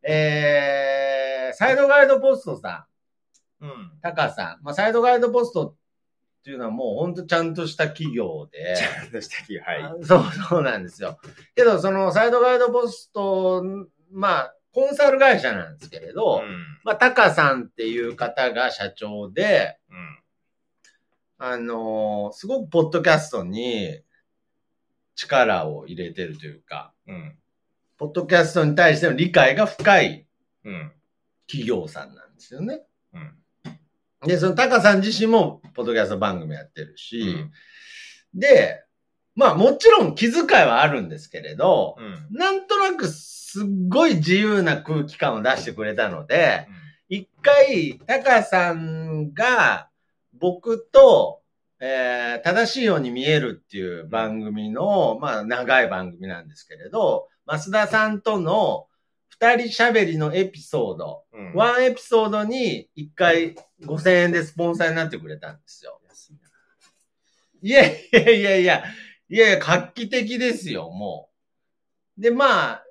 [0.02, 2.88] えー、サイドガイドポストさ
[3.60, 3.92] ん、うん。
[4.02, 5.76] タカさん、まあ、サイドガイドポスト
[6.40, 9.82] っていうのはもうほんとちゃんとした企業で、ちゃんとした気はい。
[9.82, 11.18] あそうそうなんですよ。
[11.54, 13.62] けど、そのサイドガイドポスト、
[14.10, 16.64] まあ、コンサル会社なんですけれど、うん。
[16.82, 20.18] まあ、タカさんっていう方が社長で、うん。
[21.42, 24.02] あのーすごくポッドキャストに
[25.14, 27.36] 力を入れてるというか、うん。
[27.98, 30.26] ポッドキャストに対しての理解が深い
[30.64, 30.92] うん。
[31.46, 32.80] 企業さんなんですよね。
[33.12, 33.39] うん。
[34.24, 37.52] で、そのタカさん自身もポッドキャスト番組やってるし、うん
[38.34, 38.84] で、
[39.34, 42.36] まあもちろん気遣いはあるんですけれど、うん。
[42.36, 46.66] なんとなくすっごい自由な空気感を出してくれたので、
[47.08, 49.88] 一回、タカさんが
[50.38, 51.40] 僕と、
[51.80, 58.86] えー正しいように見えるっていう番組の、まあ長い番組なんですけれど、増田さんとの
[59.40, 61.54] 二人喋りのエピソード、うん。
[61.54, 66.00] ワンエピソードに一回5000円でスポンサーになってくれたんですよ。
[67.62, 68.84] いやいやいやいや、
[69.28, 71.28] いやいや、画期的ですよ、も
[72.18, 72.20] う。
[72.20, 72.84] で、まあ、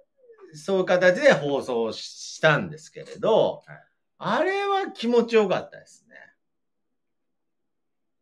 [0.53, 3.77] そういう形で放送したんですけれど、はい
[4.21, 6.15] あれは気持ちよかったですね。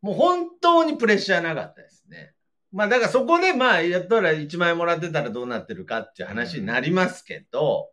[0.03, 2.34] もう本当にプレッシャーなかったですね。
[2.71, 7.89] まあだからそこでまあやったら1万円もらってたらどうなってるかっていう話になりますけど、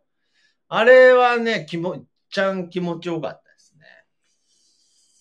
[0.67, 3.85] あれはね、気も、ちゃん気持ちよかったですね。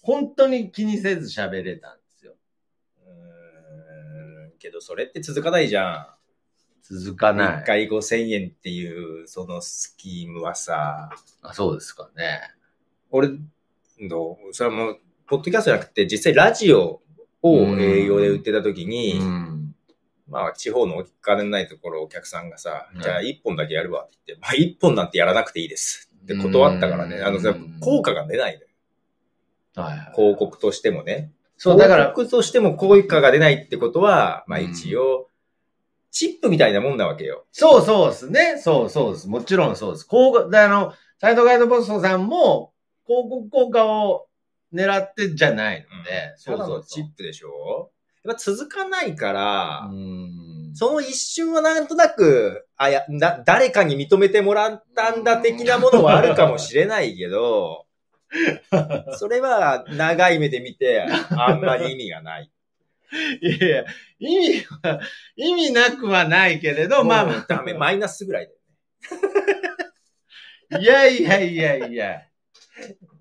[0.03, 2.35] 本当に気にせず喋れたんですよ。
[3.07, 6.07] うーんけど、それって続かないじゃん。
[6.83, 7.63] 続かない。
[7.63, 11.11] 1回5000円っていう、そのスキームはさ、
[11.43, 12.41] あそうですかね。
[13.11, 13.29] 俺、
[14.09, 14.55] どう？
[14.55, 17.01] それはもう、ポッドキャストじゃなくて、実際ラジオ
[17.43, 19.64] を営業で売ってた時に、うん。
[20.29, 28.69] まあ、地方のお金のないところお客さんがさ、うんじゃあ1本だけやるわって言って、まあ1本なんてやらなくていいですって断ったからね、うんあのさ、効果が出ないのよ。
[30.15, 31.33] 広告としてもね。
[31.57, 35.29] そう、だから、広告としても効果が出ないってことは、まあうん一応、
[36.11, 37.45] チップみたいなもんなわけよ。
[37.51, 38.59] そうそうですね。
[38.59, 39.29] そうそうです。
[39.29, 40.07] もちろんそうです。
[40.09, 42.73] 広告、で、あの、サイトガイドポストさんも、
[43.07, 44.27] 広告効果を
[44.73, 47.91] 狙ってじゃないので、ただのチップでしょ
[48.25, 50.73] やっぱ続かないから、うん。
[50.75, 57.87] その一瞬はなんとなく、あ、や、な、誰かに認めてもらったんだ的なものはあるかもしれないけど、
[59.19, 62.51] それは長い目で見て、あんまり意味がない。
[63.41, 63.85] いやいや、
[64.19, 65.01] 意味は、
[65.37, 68.59] 意味なくはないけれど、まあまもうダメ、マイナスぐらいだよ
[70.73, 72.23] あ、 いやいやいやいや。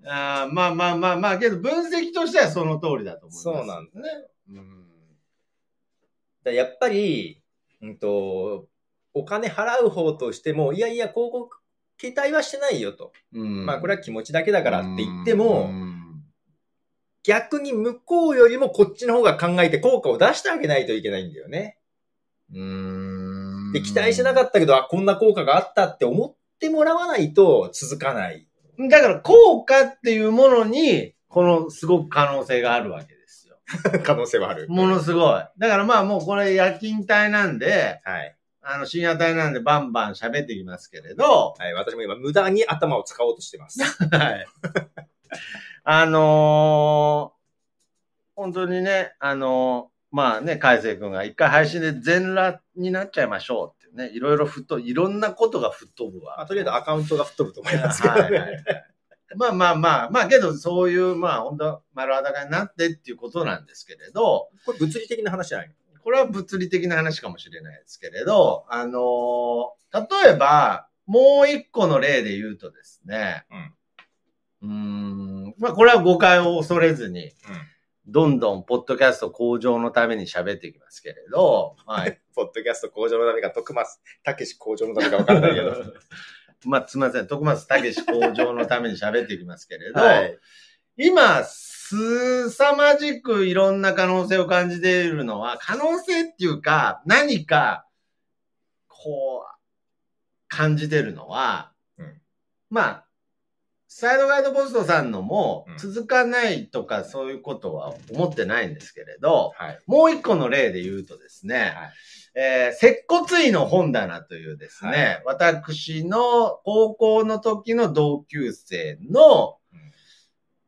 [0.06, 3.42] あーまあまあまあまあ、けど分析としてはその通りだと思います。
[3.42, 4.26] そうなんだね。
[4.50, 4.83] うん。
[6.44, 7.42] だやっぱり、
[7.82, 8.68] うんと、
[9.14, 11.56] お金払う方としても、いやいや、広告、
[11.98, 13.12] 期待はしてないよと。
[13.32, 15.94] うんまあ、これは気持ちだけだからって言ってうも、ん
[17.24, 21.78] 逆に向こうよりもこっちの方が考えて効果を出してあげないといけないんだよね。
[22.52, 23.72] うん。
[23.72, 28.46] で、期待してなかったけど、あ、こんな効果があったって思ってもらわないと続かない。
[28.90, 33.13] だから効果っていうものに、このすごく可能性があるわけ。
[34.04, 34.66] 可能性はある。
[34.68, 35.44] ものすごい。
[35.58, 38.36] だからまあもうこれ夜勤帯なんで、はい。
[38.66, 41.74] あの深夜帯なんでバンバン喋ってきますけれど、はい。
[41.74, 43.80] 私も今、無駄に頭を使おうとしてます。
[44.10, 44.46] はい。
[45.84, 47.34] あのー
[48.36, 56.36] 本当にね、あのーまあね、海星君が一回配信で全裸になっちゃいましょうってね、いろいろ吹っ飛ぶ、いろんなことが吹っ飛ぶわ。
[56.38, 58.20] まあ、とりあえずアカウントが吹っ飛ぶと思いますけど、ね。
[58.22, 58.93] はいはいはい
[59.36, 65.74] まあまあまあ、まあけどそういう、まあ本当丸裸になってっていうことなんですけれど、これ物理的な話じゃないの？
[66.02, 69.74] これは物理的な話かもしれないですけれど、あのー
[70.24, 73.44] 例えば、もう一個の例で言うとですね、
[74.60, 77.32] うーん、まあこれは誤解を恐れずに、
[78.06, 82.20] どんどんポッドキャスト向上のために喋っていきますけれど、はい。
[82.34, 85.72] ポッドキャスト向上のためか、徳松、たけし向上のためか分かんないけど。
[86.68, 90.38] まあすみません、徳松武史向上のために喋っていきますけれど、はい。
[90.96, 97.86] 今、すさまじくいろんな可能性を感じているのは、可能性っていうか、何か、
[98.86, 99.54] こう、
[100.48, 102.20] 感じてるのは、うん
[102.70, 103.06] まあ、
[103.96, 105.78] サイドガイドポストさんのもうん。
[105.78, 109.78] 続かないとかそういうことは思ってないんですけれど、はい。
[109.86, 111.74] もう一個の例で言うとですね、
[112.34, 119.78] えー接骨院の本棚というですね、私の高校の時の同級生の、うん。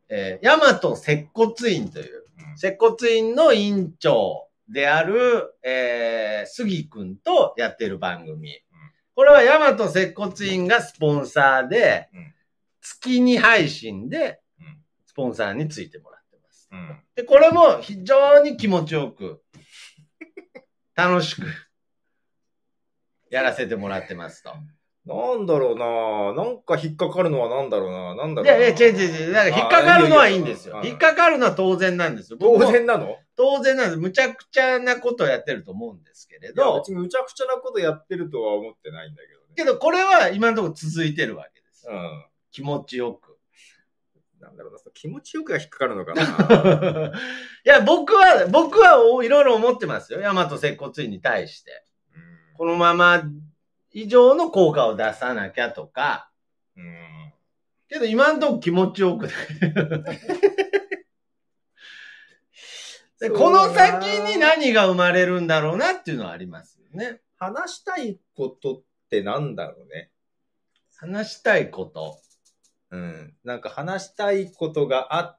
[0.09, 2.23] えー、大和接骨院という、
[2.55, 8.53] 接骨院の院長である、えー、杉くんとやってる番組。
[9.17, 12.36] これは大和接骨院がスポンサーで、うん
[12.89, 16.69] 月に配信でうん、スポンサーについてもらってます。
[16.71, 17.01] うん。
[17.17, 19.43] で、これも非常に気持ちよく、
[20.95, 21.43] 楽しく、
[23.29, 24.51] やらせてもらってますと。
[25.05, 29.33] なんだろうななんか引っかかるのはなんだろうななんだいろうなやいや、違う違う違う。
[29.33, 32.39] だから引っかかるのはいいんですよ引っかかるのは当然なんですよ。
[32.41, 33.17] 当然なの？
[33.37, 33.99] 当然なんです。
[33.99, 39.47] むちゃくちゃなことをやってると思うんですけれど、別にむちゃくちゃなことやってるとは思ってないんだけどね。
[39.55, 41.87] けどこれは今のところ続いてるわけです。
[41.89, 42.25] うん。
[42.57, 43.37] 気持ちよく。
[44.41, 46.23] なんだろうな、その気持ちよくが引っかかるのかな。
[47.67, 50.21] いや、僕は、僕はいろいろ思ってますよ。
[50.21, 51.85] 大和接骨院に対して。
[52.15, 53.23] うんこのまま
[53.91, 56.31] 以上の効果を出さなきゃとか、
[56.75, 57.35] うん。
[57.89, 59.35] けど今んとこ気持ちよくて。
[63.21, 67.21] でこの先に何が生まれるんだろうなっていうのはありますよね。
[67.37, 70.11] 話したいことってなんだろうね。
[70.97, 72.19] 話したいこと。
[72.91, 73.35] うん。
[73.45, 75.39] なんか話したいことがあ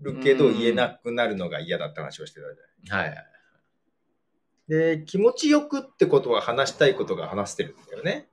[0.00, 3.06] るけどうん言えなくなるのが嫌だって話をしてたじゃない。
[3.06, 3.26] はいはい。
[4.68, 8.28] で、気持ちよくってことは話したいことが話してるんだよね。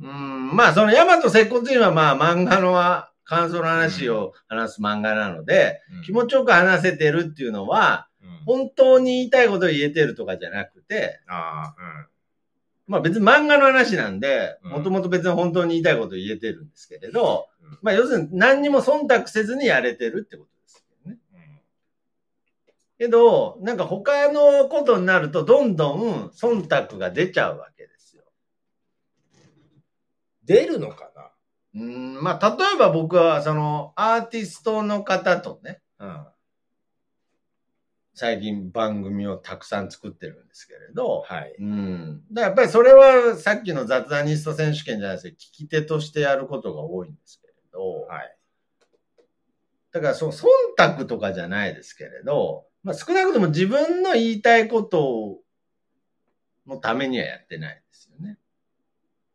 [0.00, 12.08] うん、まあ、その、ヤマト接骨院はまあ、漫画のは、感想の話を話す漫画なので、うん気持ちよく話せてるっていうのは、うん本当に言いたいことを言えてるとかじゃなくて、ああ、
[12.86, 21.18] まあ別に漫画の話なんで、うんもともと別に本当に言いたいことを言えてるんですけれど、うんまあ要するに何にも忖度せずにやれてるってことですよね。
[21.32, 21.40] うん。
[21.40, 21.60] うん
[22.98, 28.22] けど、なんか他のことになるとどんどん忖度が出ちゃうわけですよ。
[30.44, 31.12] 出るのか
[31.74, 36.31] うん、まあ例えば僕はそのアーティストの方とね、な
[38.22, 41.56] 最近番組をたくさん作ってるんですけれど、はい。
[41.58, 42.22] うん。
[42.30, 48.36] だやっぱりそれはさっきの雑談ニスト選手権じゃないですけど、聞き手としてやることが多いんですけれど、はい。
[49.90, 55.40] だからそう、忖度とかじゃないですけれど、まあ少なくとも自分の言いたいこと
[56.68, 58.38] のためにはやってないですよね。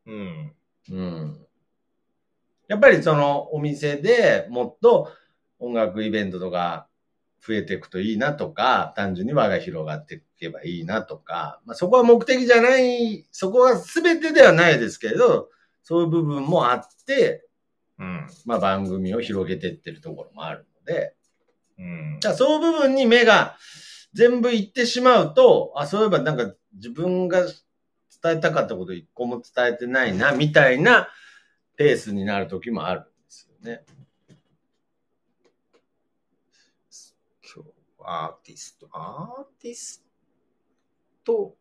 [0.06, 0.54] うん。
[0.92, 1.48] うん。
[2.70, 5.12] やっぱりそのお店でもっと
[5.60, 6.87] 音楽イベントとか
[7.46, 15.50] 増えていくといいなとか、単純に輪が広がっていけばいいなとか、まあそこは目的じゃない、そこは全てではないですけれど、
[15.84, 17.46] そういう部分もあって、
[18.00, 18.28] うん。
[18.46, 21.16] まあ番組を広げていってるところもあるので、
[21.80, 22.18] うん。
[22.20, 23.58] じゃあそういう部分に目が
[24.14, 27.54] 全部いってしまうと、あ、そういえばなんか自分が伝
[28.26, 31.08] えたかったこと一個も伝えてないな、みたいな
[31.76, 33.84] ペースになる時もあるんですよね。
[37.44, 37.70] 今日、
[38.10, 40.02] アーティスト、アーティス
[41.26, 41.56] ト、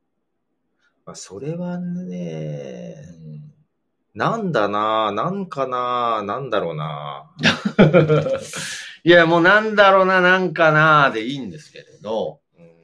[1.05, 2.97] まあ、それはね、
[4.15, 7.31] なんだな、なんかな、なんだろうな。
[9.03, 12.77] いや、もうなんだろうな、なんかな、でいいんですけれど、うん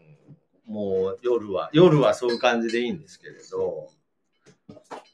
[0.67, 3.91] もう夜は、夜はそういう感じでいいんですけれど、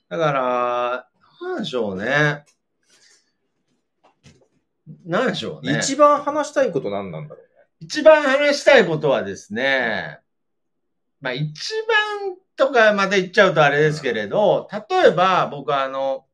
[0.09, 1.09] だから、
[1.43, 2.47] なんでしょうね。
[5.05, 5.79] なんでしょうね。
[5.79, 7.48] 一番話したいこと何なんだろうね。
[7.81, 10.19] 一番話したいことはですね、
[11.21, 16.25] まあ一番とかまた言っちゃうとあれですけれど、例えば僕はあの、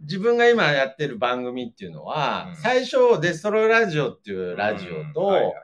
[0.00, 5.54] 自分が今やってる番組っていうのは、うん最初デストロイラジオっていうラジオと、うんはいはい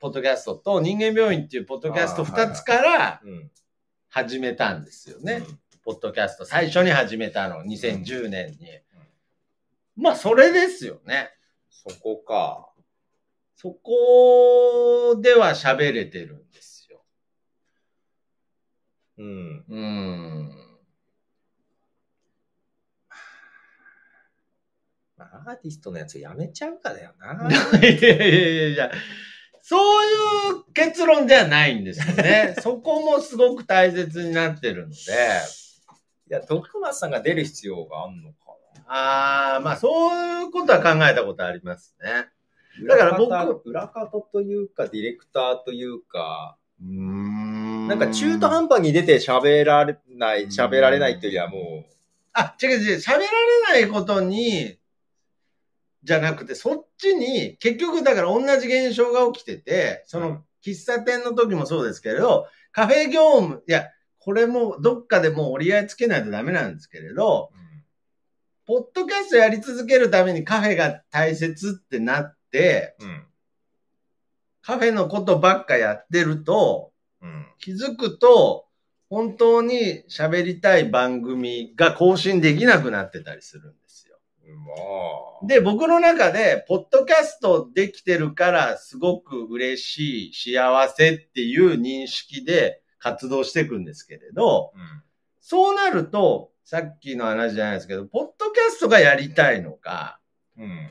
[0.00, 3.50] ポッドキャストと人間病院っていうポッドキャストあーはい2つからうん
[4.08, 5.44] 始めたんですよね。
[5.48, 8.58] うんポッドキャスト最初に始めたの、2010年に。
[9.96, 11.30] まあそれですよね。
[11.70, 12.71] そこか。
[13.62, 17.04] そこでは喋れてるんですよ。
[19.18, 19.64] うん。
[19.68, 20.50] うーん。
[25.16, 27.38] まあアーティストのやつやめちゃうかだよな。
[27.80, 28.90] いやいやいやいや、
[29.60, 30.06] そう
[30.56, 32.56] いう結論ではないんですよね。
[32.60, 34.96] そこもすごく大切になってるので、
[36.28, 38.38] いや、徳松さんが出る必要があんのか
[38.88, 42.26] ああ、まあそういうことは考えたことありますね。
[42.80, 42.96] な。
[42.96, 47.88] だから僕裏方裏方というか、ディレクターというか、うーん。
[47.88, 51.84] なんか中途半端に出て喋られない、喋られないっていうよりはも
[52.32, 53.26] あ、違う違う、喋られ
[53.68, 54.78] ないことに、
[56.02, 60.28] じゃなくて、そっちに、結局だから同じ現象が起きてて、そうん。
[60.30, 67.56] の喫茶店の時もそうですけれど、カフェ業務、いや、これもどっかでもう折り合いつけないとダメなんですけれど、う、
[68.66, 72.41] ポッドキャストやり続けるためにカフェが大切ってなって、
[73.00, 73.26] うん。
[74.62, 77.46] カフェのことばっかやってると、うん。
[77.58, 78.66] 気づくと、
[79.10, 84.16] 本当に喋りたい番組が更新できなくなってたりするんですよ。
[84.54, 84.72] ま
[85.42, 85.46] あ。
[85.46, 95.02] で、僕の中で、ポッドキャストできてるから、すごく嬉しい、幸せっていう認識で活動していくんですけれど、うん。
[95.40, 100.20] そうなると、さっきの話じゃないですけど、ポッドキャストがやりたいのか、
[100.56, 100.90] うん。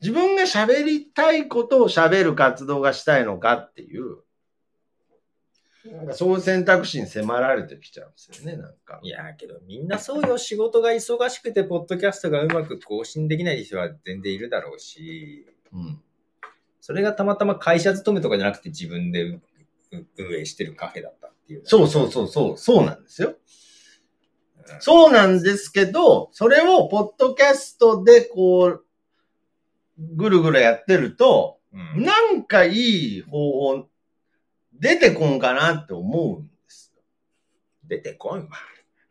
[0.00, 4.18] 自分が喋りたいことを喋る活動がしたいのかっていう、
[5.86, 9.00] なんかそういう選択肢に迫られてきちゃうんですよね、なんか。
[9.02, 10.38] いや、けどみんなそうよ。
[10.38, 16.00] 仕事が忙しくて、ポッドキャストがうまく更新できない人は全然いるだろうし、うん。
[16.80, 19.40] それがたまたま会社勤めとかじゃなくて自分で
[19.90, 21.62] 運営してるカフェだったっていう。
[21.64, 23.30] そうそうそうそう、そうなんですよ。
[23.30, 23.36] うん
[24.80, 28.84] そうなんですけど、それをポッドキャストでこう、
[29.98, 32.02] ぐるぐるやってると、うん。
[32.02, 33.88] なんかいい方法、
[34.72, 37.02] 出てこんかなって思うんですよ。
[37.84, 38.48] 出てこんわ。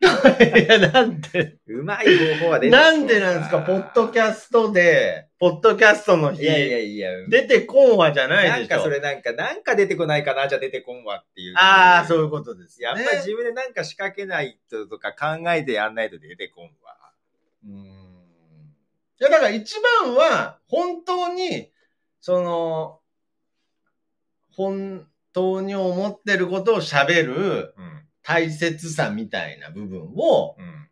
[0.00, 7.10] いや、なんで、うまい方法は出てこなんでなんですか、ポッドキャストで、ポッドキャストの日、いやいやいや。
[7.28, 8.58] 出てこんわじゃないでしょ。
[8.60, 11.54] なんかそれなんか、なんか出てこないかな、じゃあ出てこんわっていう。
[11.56, 12.84] ああ、そういうことです、ね。
[12.84, 16.96] やっぱり自分でなんか仕掛けないととか考えてやんないと出てこんわ。
[17.64, 17.97] うーん。
[19.20, 21.70] いや、だから一番は、本当に、
[22.20, 23.00] その、
[24.52, 28.04] 本当に思ってることを喋るうん。
[28.22, 30.88] 大切さみたいな部分を、うん。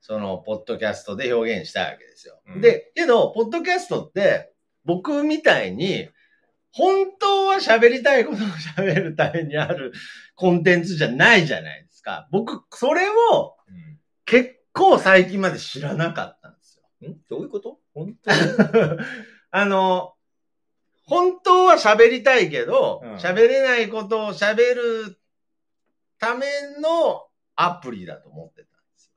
[0.00, 2.40] その、ポッドキャストで表現したわけですよ。
[2.46, 4.50] うんで、けど、ポッドキャストって、
[4.84, 6.08] 僕みたいに、
[6.72, 9.92] 本当は喋りたいことを喋るためにある
[10.36, 12.28] コンテンツじゃないじゃないですか。
[12.30, 13.56] 僕、それを
[14.24, 16.37] 結構最近まで知らなかった
[17.06, 17.16] ん？
[17.28, 17.78] どういうこと？
[17.94, 18.36] 本当に？
[19.50, 20.14] あの、
[21.04, 25.18] 本当は喋りたいけどうん、喋、れないことを喋る
[26.18, 26.46] ため
[26.80, 29.10] のアプリだと思ってたんです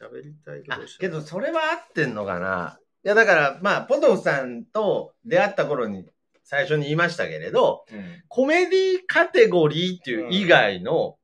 [0.00, 0.08] よ。
[0.10, 2.78] 喋りたいけあど、けどそれは合ってんのかな？
[3.04, 6.06] いや、だから、まあ、ポトフさんと出会った頃に
[6.44, 8.22] 最初に言いましたけれど、うん。
[8.28, 11.17] コメディカテゴリーっていう以外の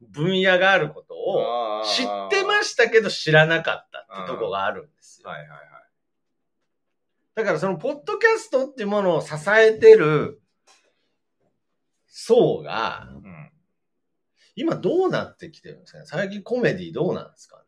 [0.00, 5.28] 分野があることを知ってましたけど知らなかったってとこがあるんですよ。
[5.28, 5.60] はいはいはい。
[7.34, 10.42] だからそのポッドキャストっていうものを支えてる
[12.06, 13.50] 層が、うん。
[14.56, 16.04] 今どうなってきてるんですかね？
[16.06, 17.56] 最近コメディどうなんですか？
[17.58, 17.59] ね